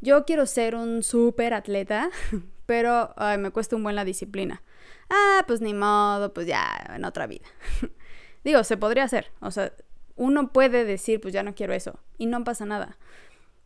[0.00, 2.10] yo quiero ser un súper atleta,
[2.66, 4.62] pero me cuesta un buen la disciplina.
[5.10, 7.46] Ah, pues ni modo, pues ya, en otra vida.
[8.44, 9.30] Digo, se podría hacer.
[9.40, 9.72] O sea,
[10.16, 12.96] uno puede decir, pues ya no quiero eso, y no pasa nada.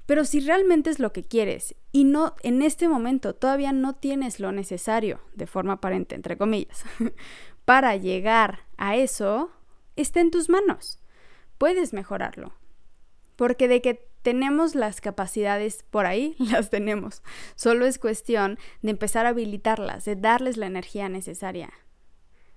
[0.09, 4.41] Pero si realmente es lo que quieres y no en este momento todavía no tienes
[4.41, 6.83] lo necesario, de forma aparente, entre comillas,
[7.67, 9.51] para llegar a eso,
[9.97, 10.99] está en tus manos.
[11.59, 12.55] Puedes mejorarlo.
[13.37, 17.23] Porque de que tenemos las capacidades por ahí, las tenemos.
[17.55, 21.71] Solo es cuestión de empezar a habilitarlas, de darles la energía necesaria.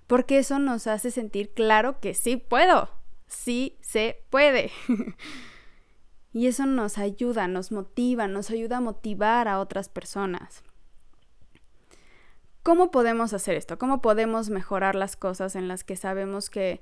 [0.06, 2.88] Porque eso nos hace sentir claro que sí puedo,
[3.26, 4.70] sí se puede.
[6.32, 10.62] y eso nos ayuda, nos motiva, nos ayuda a motivar a otras personas.
[12.62, 13.78] ¿Cómo podemos hacer esto?
[13.78, 16.80] ¿Cómo podemos mejorar las cosas en las que sabemos que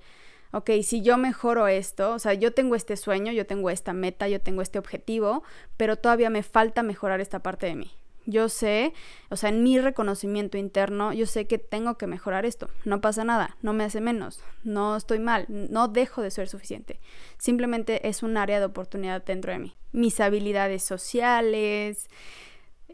[0.53, 4.29] ok, si yo mejoro esto, o sea, yo tengo este sueño, yo tengo esta meta,
[4.29, 5.43] yo tengo este objetivo,
[5.77, 7.91] pero todavía me falta mejorar esta parte de mí.
[8.31, 8.93] Yo sé,
[9.29, 12.69] o sea, en mi reconocimiento interno, yo sé que tengo que mejorar esto.
[12.85, 17.01] No pasa nada, no me hace menos, no estoy mal, no dejo de ser suficiente.
[17.39, 19.77] Simplemente es un área de oportunidad dentro de mí.
[19.93, 22.09] Mis habilidades sociales,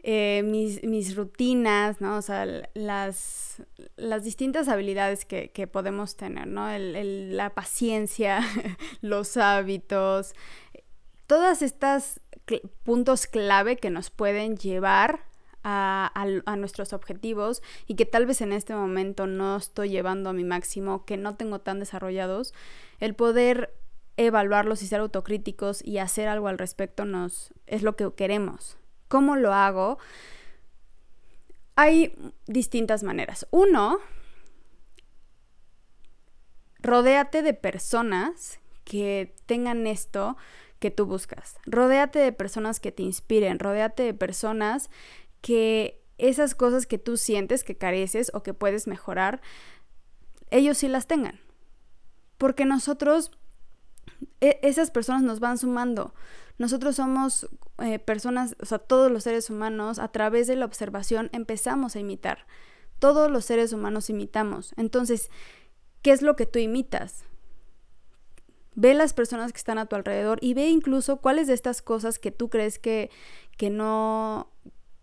[0.03, 2.17] eh, mis, rutinas, ¿no?
[2.17, 3.61] O sea, las,
[3.97, 6.69] las distintas habilidades que, podemos tener, ¿no?
[6.77, 8.39] la paciencia,
[9.01, 10.33] los hábitos,
[11.27, 12.21] todas estas
[12.83, 15.26] puntos clave que nos pueden llevar
[15.69, 20.45] a, nuestros objetivos y que tal vez en este momento no estoy llevando a mi
[20.45, 22.53] máximo, que no tengo tan desarrollados,
[22.99, 23.73] el poder
[24.15, 28.77] evaluarlos y ser autocríticos y hacer algo al respecto nos es lo que queremos,
[29.09, 29.99] ¿Cómo lo hago?
[31.77, 32.13] Hay
[32.45, 33.47] distintas maneras.
[33.51, 33.99] Uno,
[36.79, 40.35] rodéate de personas que tengan esto
[40.79, 41.57] que tú buscas.
[41.65, 44.89] Rodéate de personas que te inspiren, rodéate de personas
[45.47, 49.41] que esas cosas que tú sientes que careces o que puedes mejorar,
[50.51, 51.39] ellos sí las tengan.
[52.37, 53.31] Porque nosotros,
[54.41, 56.13] e, esas personas nos van sumando.
[56.57, 61.29] Nosotros somos eh, personas, o sea, todos los seres humanos, a través de la observación
[61.31, 62.45] empezamos a imitar.
[62.99, 64.73] Todos los seres humanos imitamos.
[64.75, 65.29] Entonces,
[66.01, 67.23] ¿qué es lo que tú imitas?
[68.75, 72.19] Ve las personas que están a tu alrededor y ve incluso cuáles de estas cosas
[72.19, 73.11] que tú crees que,
[73.55, 74.51] que no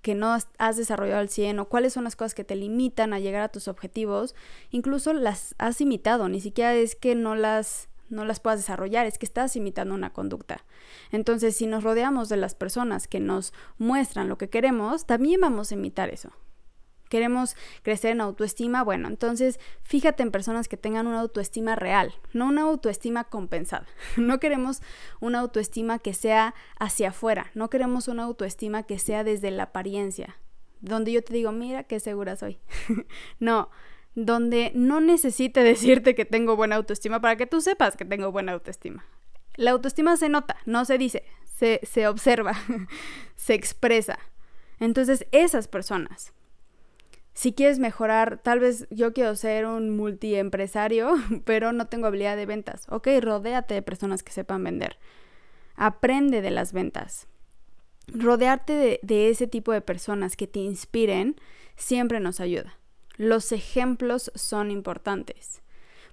[0.04, 3.20] que no has desarrollado al 100 o cuáles son las cosas que te limitan a
[3.20, 4.34] llegar a tus objetivos,
[4.70, 9.16] incluso las has imitado, ni siquiera es que no las no las puedas desarrollar, es
[9.16, 10.62] que estás imitando una conducta.
[11.10, 15.72] Entonces, si nos rodeamos de las personas que nos muestran lo que queremos, también vamos
[15.72, 16.30] a imitar eso.
[17.08, 22.46] Queremos crecer en autoestima, bueno, entonces fíjate en personas que tengan una autoestima real, no
[22.48, 23.86] una autoestima compensada.
[24.16, 24.80] No queremos
[25.20, 30.36] una autoestima que sea hacia afuera, no queremos una autoestima que sea desde la apariencia,
[30.80, 32.58] donde yo te digo, mira qué segura soy.
[33.38, 33.70] no,
[34.14, 38.52] donde no necesite decirte que tengo buena autoestima para que tú sepas que tengo buena
[38.52, 39.04] autoestima.
[39.56, 42.54] La autoestima se nota, no se dice, se, se observa,
[43.36, 44.18] se expresa.
[44.80, 46.32] Entonces, esas personas,
[47.35, 52.47] si quieres mejorar, tal vez yo quiero ser un multiempresario, pero no tengo habilidad de
[52.47, 52.87] ventas.
[52.88, 54.97] Ok, rodéate de personas que sepan vender.
[55.75, 57.27] Aprende de las ventas.
[58.07, 61.37] Rodearte de, de ese tipo de personas que te inspiren
[61.75, 62.79] siempre nos ayuda.
[63.16, 65.62] Los ejemplos son importantes,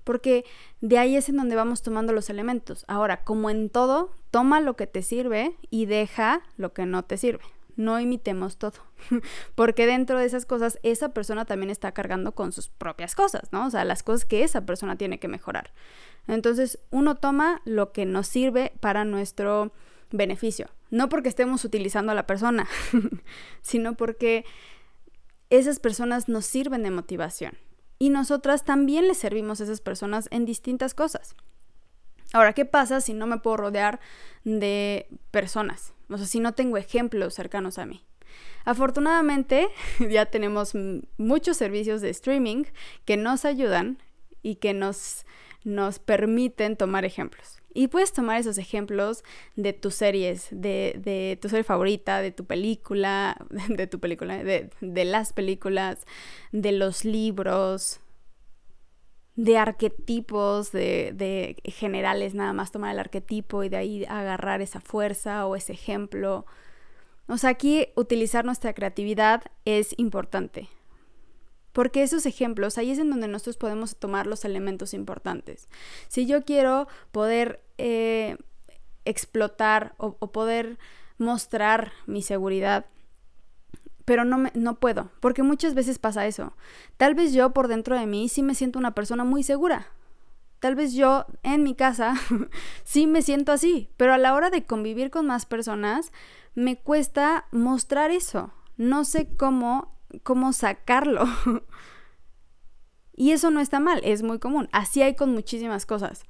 [0.04, 0.46] porque
[0.82, 2.86] de ahí es en donde vamos tomando los elementos.
[2.88, 7.18] Ahora, como en todo, toma lo que te sirve y deja lo que no te
[7.18, 7.44] sirve.
[7.76, 8.80] No imitemos todo,
[9.56, 13.68] porque dentro de esas cosas esa persona también está cargando con sus propias cosas, ¿no?
[13.68, 15.72] O sea, las cosas que esa persona tiene que mejorar.
[16.28, 19.72] Entonces, uno toma lo que nos sirve para nuestro
[20.12, 22.68] beneficio, no porque estemos utilizando a la persona,
[23.62, 24.46] sino porque
[25.50, 27.58] esas personas nos sirven de motivación.
[28.00, 31.36] Y nosotras también les servimos a esas personas en distintas cosas.
[32.34, 34.00] Ahora, ¿qué pasa si no me puedo rodear
[34.44, 35.94] de personas?
[36.12, 38.04] O sea, si no tengo ejemplos cercanos a mí.
[38.66, 39.70] Afortunadamente,
[40.10, 40.74] ya tenemos
[41.18, 42.66] muchos servicios de streaming
[43.06, 43.98] que nos ayudan
[44.44, 45.26] y que nos,
[45.64, 47.62] nos permiten tomar ejemplos.
[47.74, 49.24] Y puedes tomar esos ejemplos
[49.56, 53.38] de tus series, de, tu serie favorita, de tu película,
[53.70, 56.06] de tu película, de, de las películas,
[56.52, 58.01] de los libros,
[59.36, 64.82] de arquetipos, de, de, generales, nada más tomar el arquetipo y de ahí agarrar esa
[64.82, 66.46] fuerza o ese ejemplo.
[67.28, 70.70] O sea, aquí utilizar nuestra creatividad es importante.
[71.72, 75.70] Porque esos ejemplos, ahí es en donde nosotros podemos tomar los elementos importantes.
[76.10, 78.36] Si yo quiero poder eh,
[79.06, 80.78] explotar o, poder
[81.18, 82.86] mostrar mi seguridad,
[84.06, 86.54] pero no, me, no puedo, porque muchas veces pasa eso.
[86.98, 89.88] Tal vez yo por dentro de mí sí me siento una persona muy segura.
[90.60, 92.14] Tal vez yo en mi casa
[92.84, 96.12] sí me siento así, pero a la hora de convivir con más personas
[96.54, 98.52] me cuesta mostrar eso.
[98.78, 99.92] No sé cómo
[100.24, 101.26] cómo sacarlo.
[103.16, 104.70] y eso no está mal, es muy común.
[104.72, 106.24] Así hay con muchísimas cosas.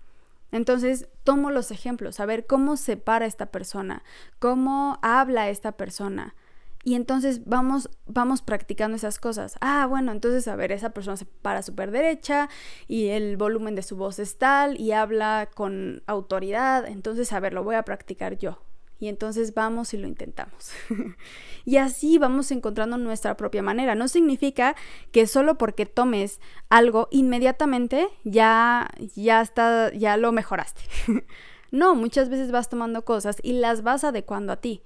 [0.52, 4.04] Entonces, tomo los ejemplos, a ver cómo se para esta persona,
[4.40, 6.36] cómo habla esta persona.
[6.84, 9.56] Y entonces vamos, vamos practicando esas cosas.
[9.62, 12.50] Ah, bueno, entonces a ver, esa persona se para súper derecha
[12.88, 16.88] y el volumen de su voz es tal y habla con autoridad.
[16.88, 18.60] Entonces, a ver, lo voy a practicar yo
[19.02, 20.72] y entonces vamos y lo intentamos.
[21.66, 23.96] y así vamos encontrando nuestra propia manera.
[23.96, 24.76] No significa
[25.12, 26.40] que solo porque tomes
[26.70, 30.82] algo inmediatamente ya ya está ya lo mejoraste.
[31.72, 34.84] no, muchas veces vas tomando cosas y las vas adecuando a ti.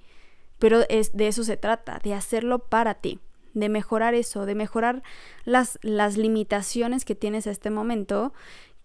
[0.58, 3.20] Pero es de eso se trata, de hacerlo para ti,
[3.54, 5.02] de mejorar eso, de mejorar
[5.44, 8.32] las, las limitaciones que tienes a este momento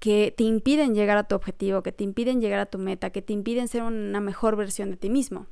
[0.02, 3.22] que te impiden llegar a tu objetivo, que te impiden llegar a tu meta, que
[3.22, 5.46] te impiden ser una mejor versión de ti mismo.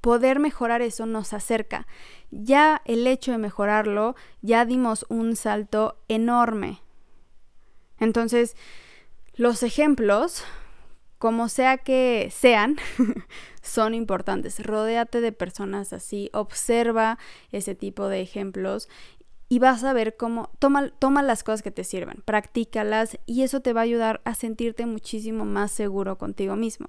[0.00, 1.86] Poder mejorar eso nos acerca.
[2.32, 6.82] Ya el hecho de mejorarlo, ya dimos un salto enorme.
[8.00, 8.56] Entonces,
[9.34, 10.44] los ejemplos,
[11.18, 12.78] como sea que sean,
[13.62, 14.64] son importantes.
[14.64, 17.18] Rodéate de personas así, observa
[17.50, 18.88] ese tipo de ejemplos
[19.48, 23.60] y vas a ver cómo toma, toma las cosas que te sirven, practícalas y eso
[23.60, 26.88] te va a ayudar a sentirte muchísimo más seguro contigo mismo.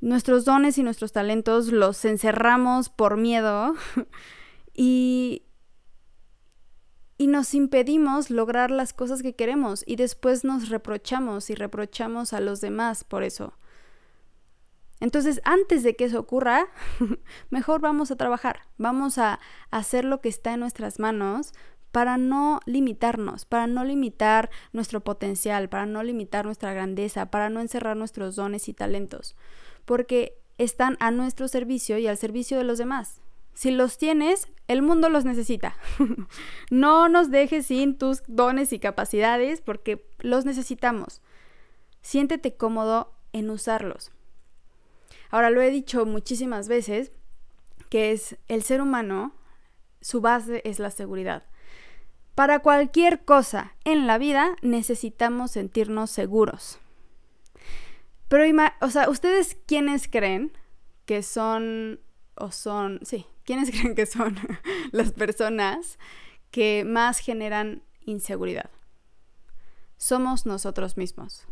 [0.00, 3.74] Nuestros dones y nuestros talentos los encerramos por miedo
[4.74, 5.42] y,
[7.16, 12.40] y nos impedimos lograr las cosas que queremos y después nos reprochamos y reprochamos a
[12.40, 13.54] los demás por eso.
[15.00, 16.66] Entonces, antes de que eso ocurra,
[17.50, 19.38] mejor vamos a trabajar, vamos a
[19.70, 21.52] hacer lo que está en nuestras manos
[21.92, 27.60] para no limitarnos, para no limitar nuestro potencial, para no limitar nuestra grandeza, para no
[27.60, 29.36] encerrar nuestros dones y talentos,
[29.84, 33.20] porque están a nuestro servicio y al servicio de los demás.
[33.54, 35.76] Si los tienes, el mundo los necesita.
[36.70, 41.22] no nos dejes sin tus dones y capacidades porque los necesitamos.
[42.02, 44.12] Siéntete cómodo en usarlos.
[45.30, 47.12] Ahora lo he dicho muchísimas veces,
[47.90, 49.34] que es el ser humano,
[50.00, 51.44] su base es la seguridad.
[52.34, 56.78] Para cualquier cosa en la vida necesitamos sentirnos seguros.
[58.28, 58.44] Pero,
[58.80, 60.52] o sea, ¿ustedes quiénes creen
[61.04, 62.00] que son,
[62.36, 64.38] o son, sí, quiénes creen que son
[64.92, 65.98] las personas
[66.50, 68.70] que más generan inseguridad?
[69.96, 71.46] Somos nosotros mismos.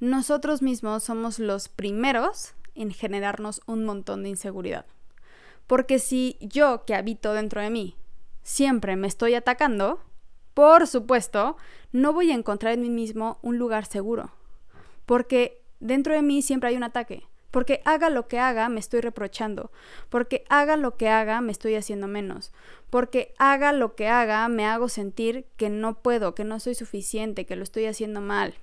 [0.00, 4.86] Nosotros mismos somos los primeros en generarnos un montón de inseguridad.
[5.66, 7.96] Porque si yo que habito dentro de mí
[8.42, 10.00] siempre me estoy atacando,
[10.54, 11.56] por supuesto,
[11.92, 14.32] no voy a encontrar en mí mismo un lugar seguro.
[15.06, 17.24] Porque dentro de mí siempre hay un ataque.
[17.50, 19.72] Porque haga lo que haga, me estoy reprochando.
[20.08, 22.52] Porque haga lo que haga, me estoy haciendo menos.
[22.90, 27.46] Porque haga lo que haga, me hago sentir que no puedo, que no soy suficiente,
[27.46, 28.54] que lo estoy haciendo mal.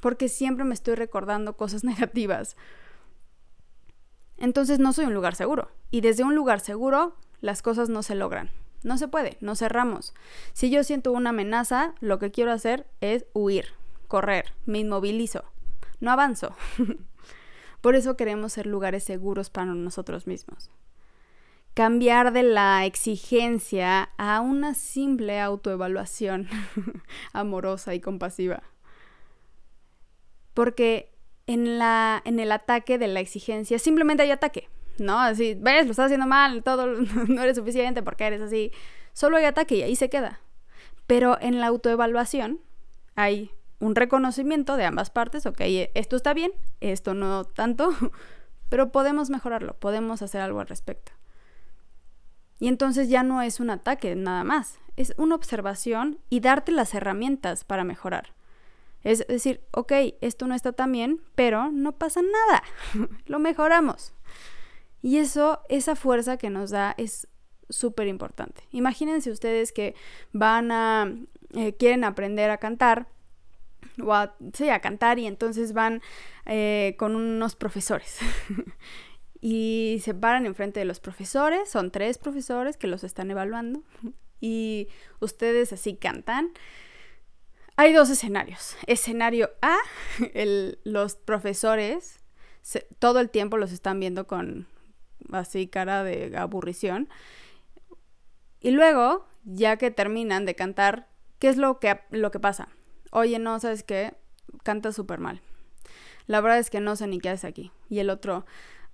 [0.00, 2.56] Porque siempre me estoy recordando cosas negativas
[4.38, 5.70] entonces no soy un lugar seguro.
[5.90, 8.50] Y desde un lugar seguro las cosas no se logran.
[8.82, 10.14] No se puede, no cerramos.
[10.52, 13.66] Si yo siento una amenaza, lo que quiero hacer es huir,
[14.06, 15.44] correr, me inmovilizo,
[16.00, 16.54] no avanzo.
[17.80, 20.70] Por eso queremos ser lugares seguros para nosotros mismos.
[21.74, 26.48] Cambiar de la exigencia a una simple autoevaluación
[27.32, 28.62] amorosa y compasiva.
[30.54, 31.15] Porque
[31.46, 35.20] en, la, en el ataque de la exigencia, simplemente hay ataque, ¿no?
[35.20, 36.86] Así, ves, lo estás haciendo mal, todo
[37.28, 38.72] no eres suficiente porque eres así.
[39.12, 40.40] Solo hay ataque y ahí se queda.
[41.06, 42.60] Pero en la autoevaluación
[43.14, 45.60] hay un reconocimiento de ambas partes, ok,
[45.94, 47.94] esto está bien, esto no tanto,
[48.68, 51.12] pero podemos mejorarlo, podemos hacer algo al respecto.
[52.58, 56.94] Y entonces ya no es un ataque nada más, es una observación y darte las
[56.94, 58.35] herramientas para mejorar.
[59.06, 62.64] Es decir, ok, esto no está tan bien, pero no pasa nada,
[63.26, 64.12] lo mejoramos.
[65.00, 67.28] Y eso, esa fuerza que nos da es
[67.68, 68.64] súper importante.
[68.72, 69.94] Imagínense ustedes que
[70.32, 71.14] van a,
[71.54, 73.06] eh, quieren aprender a cantar,
[74.04, 76.02] o a, sí, a cantar y entonces van
[76.44, 78.18] eh, con unos profesores.
[79.40, 83.84] y se paran enfrente de los profesores, son tres profesores que los están evaluando
[84.40, 84.88] y
[85.20, 86.50] ustedes así cantan
[87.76, 88.76] hay dos escenarios.
[88.86, 89.76] Escenario A,
[90.84, 92.20] los profesores
[92.98, 94.66] todo el tiempo los están viendo con
[95.32, 97.08] así cara de aburrición.
[98.60, 101.08] Y luego, ya que terminan de cantar,
[101.38, 102.68] ¿qué es lo que, lo que pasa?
[103.12, 104.14] Oye, no, ¿sabes qué?
[104.62, 105.40] Canta súper mal.
[106.26, 107.70] La verdad es que no sé ni qué haces aquí.
[107.88, 108.46] Y el otro,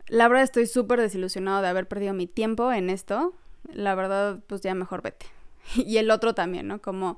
[0.09, 3.35] la verdad estoy súper desilusionado de haber perdido mi tiempo en esto.
[3.73, 5.27] La verdad, pues ya mejor vete.
[5.75, 6.83] Y el otro también, ¿no?
[6.83, 7.17] Como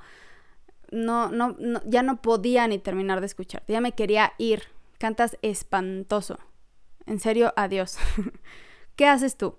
[0.95, 4.63] no, no, no, ya no podía ni terminar de escucharte, ya me quería ir.
[4.99, 6.39] Cantas espantoso.
[7.07, 7.99] En serio, adiós.
[8.97, 9.59] ¿Qué haces tú?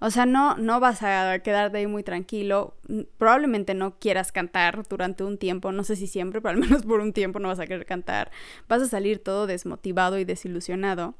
[0.00, 2.76] O sea, no, no vas a quedarte ahí muy tranquilo.
[3.18, 7.00] Probablemente no quieras cantar durante un tiempo, no sé si siempre, pero al menos por
[7.00, 8.30] un tiempo no vas a querer cantar.
[8.68, 11.16] Vas a salir todo desmotivado y desilusionado.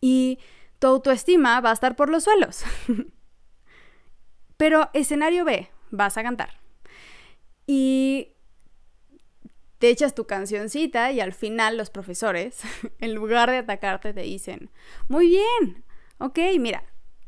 [0.00, 0.38] Y
[0.78, 2.64] tu autoestima va a estar por los suelos.
[4.56, 6.65] pero escenario B, vas a cantar.
[7.66, 8.36] Y
[9.78, 12.60] te echas tu cancioncita y al final los profesores,
[12.98, 14.70] en lugar de atacarte, te dicen,
[15.08, 15.84] muy bien,
[16.18, 16.84] ok, mira,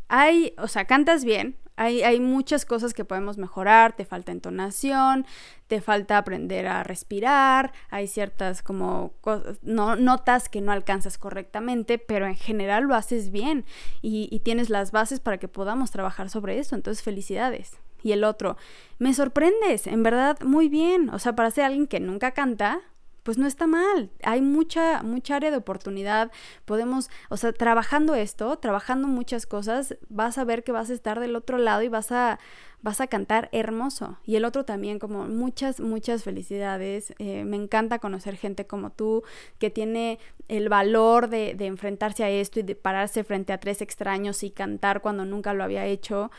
[0.09, 5.27] hay, o sea, cantas bien, hay, hay, muchas cosas que podemos mejorar, te falta entonación,
[5.69, 9.15] te falta aprender a respirar, hay ciertas como
[9.63, 13.65] no, notas que no alcanzas correctamente, pero en general lo haces bien
[14.03, 17.79] y, y tienes las bases para que podamos trabajar sobre eso, entonces felicidades.
[18.03, 18.57] Y el otro,
[18.99, 21.11] me sorprendes, en verdad, muy bien.
[21.11, 22.81] O sea, para ser alguien que nunca canta,
[23.29, 24.11] pues no está mal.
[24.23, 26.33] Hay mucha, mucha área de oportunidad.
[26.65, 31.21] Podemos, o sea, trabajando esto, trabajando muchas cosas, vas a ver que vas a estar
[31.21, 32.39] del otro lado y vas a,
[32.81, 34.17] vas a cantar hermoso.
[34.25, 37.13] Y el otro también, como muchas, muchas felicidades.
[37.19, 39.23] Eh, me encanta conocer gente como tú,
[39.59, 40.19] que tiene
[40.49, 44.51] el valor de, de enfrentarse a esto y de pararse frente a tres extraños y
[44.51, 46.31] cantar cuando nunca lo había hecho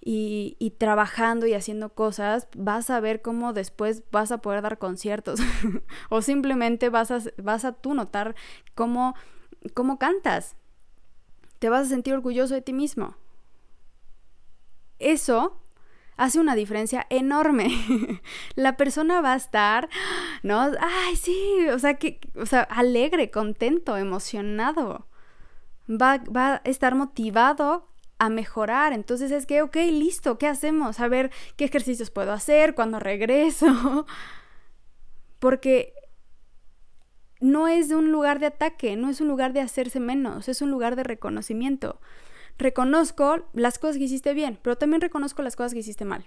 [0.00, 5.40] y, trabajando y haciendo cosas, vas a ver cómo después vas a poder dar conciertos
[6.08, 8.34] o simplemente vas a, vas a tú notar
[8.74, 9.14] cómo,
[9.74, 10.56] cómo cantas.
[11.58, 13.16] Te vas a sentir orgulloso de ti mismo.
[15.00, 15.60] Eso
[16.16, 17.68] hace una diferencia enorme.
[18.54, 19.88] la persona va a estar,
[20.42, 20.70] ¿no?
[20.80, 25.06] Ay, sí, o sea, que, o sea, alegre, contento, emocionado.
[25.90, 27.88] Va, va a estar motivado
[28.18, 28.92] a mejorar.
[28.92, 31.00] Entonces es que, ok, listo, ¿qué hacemos?
[31.00, 34.06] A ver qué ejercicios puedo hacer cuando regreso.
[35.38, 35.94] Porque
[37.40, 40.70] no es un lugar de ataque, no es un lugar de hacerse menos, es un
[40.70, 42.00] lugar de reconocimiento.
[42.58, 46.26] Reconozco las cosas que hiciste bien, pero también reconozco las cosas que hiciste mal.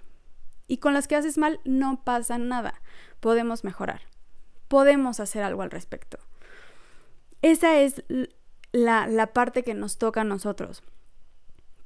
[0.66, 2.80] Y con las que haces mal no pasa nada.
[3.20, 4.00] Podemos mejorar.
[4.68, 6.18] Podemos hacer algo al respecto.
[7.42, 8.04] Esa es
[8.70, 10.82] la, la parte que nos toca a nosotros.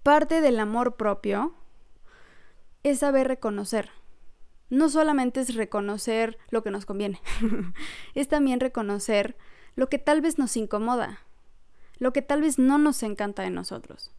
[0.07, 1.53] Parte del amor propio
[2.85, 3.91] es saber reconocer.
[4.71, 7.21] No solamente es reconocer lo que nos conviene,
[8.15, 9.37] es también reconocer
[9.75, 11.23] lo que tal vez nos incomoda,
[11.99, 14.13] lo que tal vez no nos encanta de nosotros,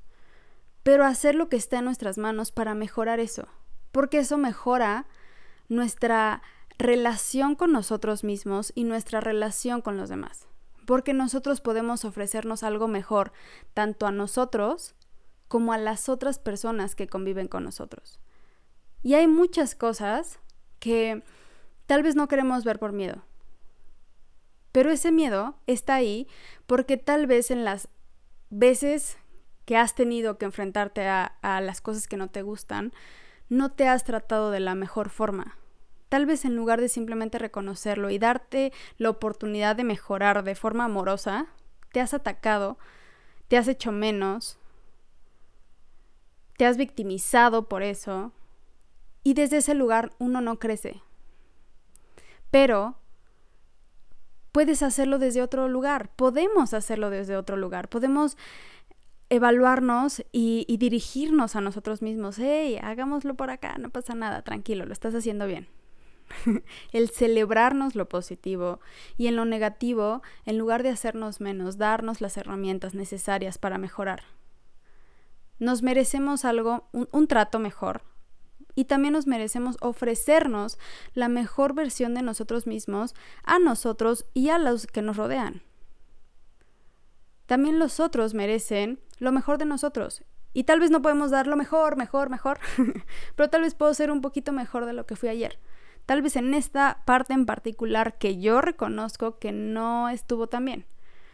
[0.83, 3.47] pero hacer lo que está en nuestras manos para mejorar eso,
[3.93, 5.05] porque eso mejora
[5.69, 6.41] nuestra
[6.77, 10.47] relación con nosotros mismos y nuestra relación con los demás,
[10.85, 13.31] porque nosotros podemos ofrecernos algo mejor
[13.73, 14.96] tanto a nosotros
[15.47, 18.19] como a las otras personas que conviven con nosotros.
[19.03, 20.39] Y hay muchas cosas
[20.79, 21.23] que
[21.85, 23.23] tal vez no queremos ver por miedo.
[24.71, 26.27] Pero ese miedo está ahí
[26.65, 27.89] porque tal vez en las
[28.49, 29.17] veces
[29.65, 32.93] que has tenido que enfrentarte a, las cosas que no te gustan,
[33.49, 35.57] no te has tratado de la mejor forma.
[36.09, 40.85] Tal vez en lugar de simplemente reconocerlo y darte la oportunidad de mejorar de forma
[40.85, 41.47] amorosa,
[41.91, 42.77] te has atacado,
[43.49, 44.57] te has hecho menos,
[46.57, 48.33] te has victimizado por eso
[49.23, 51.01] y desde ese lugar uno no crece.
[52.51, 52.97] Pero
[54.51, 58.37] puedes hacerlo desde otro lugar, podemos hacerlo desde otro lugar, podemos
[59.29, 62.39] evaluarnos y, dirigirnos a nosotros mismos.
[62.39, 65.67] Hey, hagámoslo por acá, no pasa nada, tranquilo, lo estás haciendo bien.
[66.91, 68.79] el celebrarnos lo positivo
[69.17, 74.23] y en lo negativo, en lugar de hacernos menos, darnos las herramientas necesarias para mejorar.
[75.59, 78.03] Nos merecemos algo, un, trato mejor,
[78.75, 80.77] y también nos merecemos ofrecernos
[81.13, 85.63] la mejor versión de nosotros mismos a nosotros y a los que nos rodean.
[87.47, 90.23] También los otros merecen lo mejor de nosotros.
[90.53, 92.59] Y tal vez no podemos dar lo mejor, mejor, mejor,
[93.35, 95.59] pero tal vez puedo ser un poquito mejor de lo que fui ayer.
[96.05, 100.85] Tal vez en esta parte en particular que yo reconozco que no estuvo tan bien.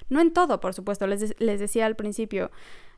[0.10, 2.52] No en todo, por supuesto, les, les decía al principio,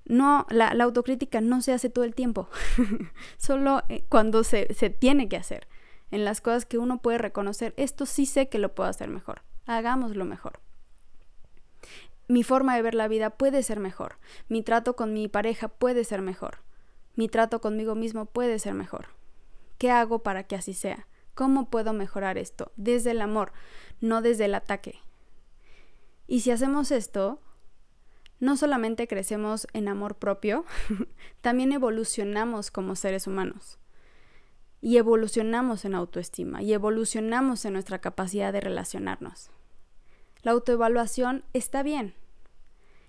[0.05, 2.49] no, la, autocrítica no se hace todo el tiempo,
[3.37, 5.67] solo eh, cuando se, se tiene que hacer,
[6.11, 9.41] en las cosas que uno puede reconocer, esto sí sé que lo puedo hacer mejor,
[9.65, 10.59] hagámoslo mejor.
[12.27, 16.03] Mi forma de ver la vida puede ser mejor, mi trato con mi pareja puede
[16.03, 16.59] ser mejor,
[17.15, 19.07] mi trato conmigo mismo puede ser mejor.
[19.77, 21.07] ¿Qué hago para que así sea?
[21.33, 22.71] ¿Cómo puedo mejorar esto?
[22.77, 23.51] Desde el amor,
[23.99, 24.99] no desde el ataque.
[26.27, 27.41] Y si hacemos esto,
[28.39, 30.65] no solamente crecemos en amor propio,
[31.41, 33.79] también evolucionamos como seres humanos.
[34.81, 39.49] y evolucionamos en autoestima y evolucionamos en nuestra capacidad de relacionarnos.
[40.43, 42.13] La autoevaluación está bien.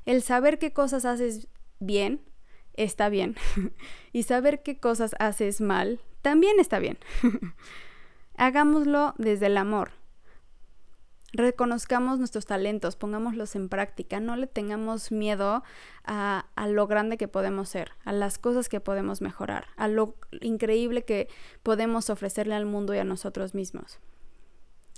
[0.06, 1.48] El saber qué cosas haces
[1.78, 2.22] bien
[2.76, 3.36] está bien.
[4.12, 6.98] y saber qué cosas haces mal también está bien.
[8.36, 9.92] Hagámoslo desde el amor.
[11.36, 15.62] Reconozcamos nuestros talentos, pongámoslos en práctica, no le tengamos miedo
[16.04, 20.14] a, a, lo grande que podemos ser, a las cosas que podemos mejorar, a lo
[20.40, 21.28] increíble que
[21.62, 23.98] podemos ofrecerle al mundo y a nosotros mismos.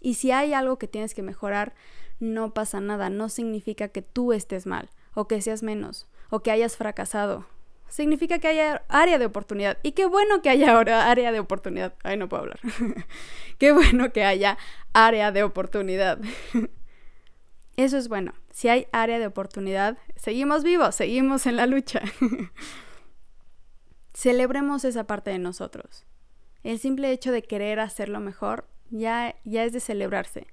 [0.00, 1.74] Y si hay algo que tienes que mejorar,
[2.20, 6.52] no pasa nada, no significa que tú estés mal, o que seas menos, o que
[6.52, 7.46] hayas fracasado,
[7.88, 9.78] significa que haya área de oportunidad.
[9.82, 11.94] Y qué bueno que haya área de oportunidad.
[12.02, 12.60] Ay, no puedo hablar.
[13.58, 14.58] qué bueno que haya
[14.92, 16.18] área de oportunidad.
[17.76, 18.34] Eso es bueno.
[18.50, 22.02] Si hay área de oportunidad, seguimos vivos, seguimos en la lucha.
[24.14, 26.04] Celebremos esa parte de nosotros.
[26.64, 30.48] El simple hecho de querer hacerlo mejor ya, ya es de celebrarse.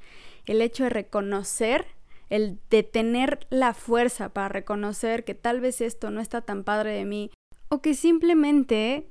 [0.45, 1.87] El hecho de reconocer
[2.29, 6.91] el de tener la fuerza para reconocer que tal vez esto no está tan padre
[6.93, 7.31] de mí
[7.69, 9.07] o que simplemente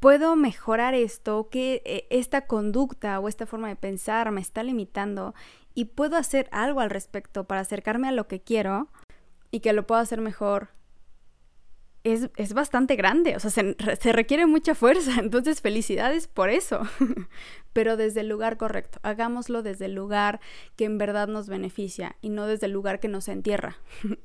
[0.00, 5.34] puedo mejorar esto, que eh, esta conducta o esta forma de pensar me está limitando
[5.74, 8.88] y puedo hacer algo al respecto para acercarme a lo que quiero
[9.50, 10.68] y que lo puedo hacer mejor
[12.12, 16.82] es, bastante grande, o sea, se, se, requiere mucha fuerza, entonces felicidades por eso,
[17.72, 20.40] pero desde el lugar correcto, hagámoslo desde el lugar
[20.76, 23.78] que en verdad nos beneficia y no desde el lugar que nos entierra.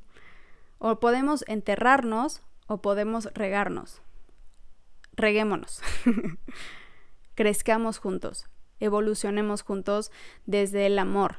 [0.78, 4.02] o podemos enterrarnos o podemos regarnos.
[5.14, 5.82] Reguémonos.
[7.36, 8.48] Crezcamos juntos,
[8.80, 10.12] evolucionemos juntos
[10.46, 11.38] desde el amor.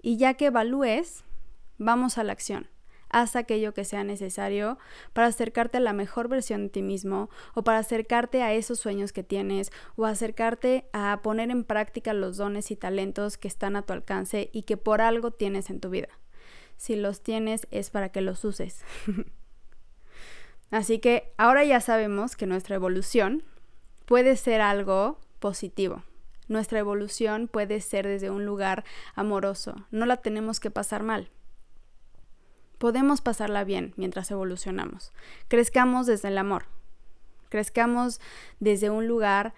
[0.00, 1.24] Y ya que evalúes,
[1.78, 2.68] vamos a la acción
[3.10, 4.78] haz aquello que sea necesario
[5.12, 9.12] para acercarte a la mejor versión de ti mismo o para acercarte a esos sueños
[9.12, 13.82] que tienes o acercarte a poner en práctica los dones y talentos que están a
[13.82, 16.08] tu alcance y que por algo tienes en tu vida.
[16.76, 18.84] Si los tienes es para que los uses.
[20.70, 23.44] Así que ahora ya sabemos que nuestra evolución
[24.04, 26.02] puede ser algo positivo.
[26.48, 28.84] Nuestra evolución puede ser desde un lugar
[29.14, 29.86] amoroso.
[29.90, 31.30] No la tenemos que pasar mal
[32.78, 35.12] podemos pasarla bien mientras evolucionamos.
[35.48, 36.64] Crezcamos desde el amor.
[37.48, 38.20] Crezcamos
[38.60, 39.54] desde un lugar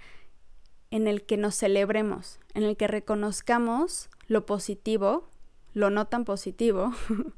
[0.91, 5.29] en el que nos celebremos, en el que reconozcamos lo positivo,
[5.75, 6.93] lo no tan positivo,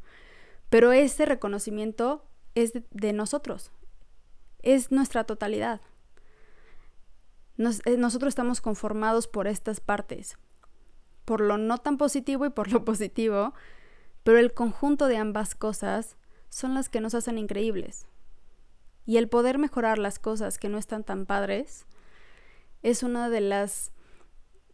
[0.70, 2.24] pero ese reconocimiento
[2.54, 3.70] es de, nosotros,
[4.62, 5.80] es nuestra totalidad.
[7.58, 10.36] Eh, nosotros estamos conformados por estas partes,
[11.24, 13.54] por lo no tan positivo y por lo positivo,
[14.24, 16.16] pero el conjunto de ambas cosas
[16.48, 18.06] son las que nos hacen increíbles.
[19.06, 21.86] Y el poder mejorar las cosas que no están tan padres
[22.82, 23.92] es una de las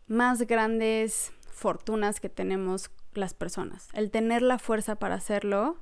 [0.07, 3.89] más grandes fortunas que tenemos las personas.
[3.93, 5.79] El tener la fuerza para hacerlo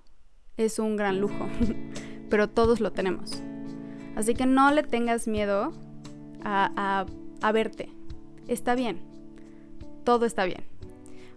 [0.56, 1.48] es un gran lujo,
[2.30, 3.42] pero todos lo tenemos.
[4.16, 5.72] Así que no le tengas miedo
[6.44, 7.06] a, a,
[7.46, 7.90] a verte.
[8.46, 9.02] Está bien.
[10.04, 10.64] Todo está bien.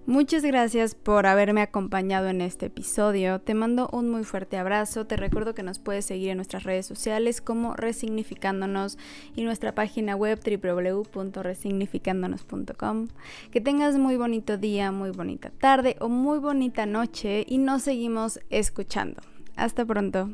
[0.07, 3.41] Muchas gracias por haberme acompañado en este episodio.
[3.41, 5.05] Te mando un muy fuerte abrazo.
[5.05, 8.97] Te recuerdo que nos puedes seguir en nuestras redes sociales como Resignificándonos
[9.35, 13.07] y nuestra página web www.resignificándonos.com.
[13.51, 18.39] Que tengas muy bonito día, muy bonita tarde o muy bonita noche y nos seguimos
[18.49, 19.21] escuchando.
[19.57, 20.29] Hasta pronto.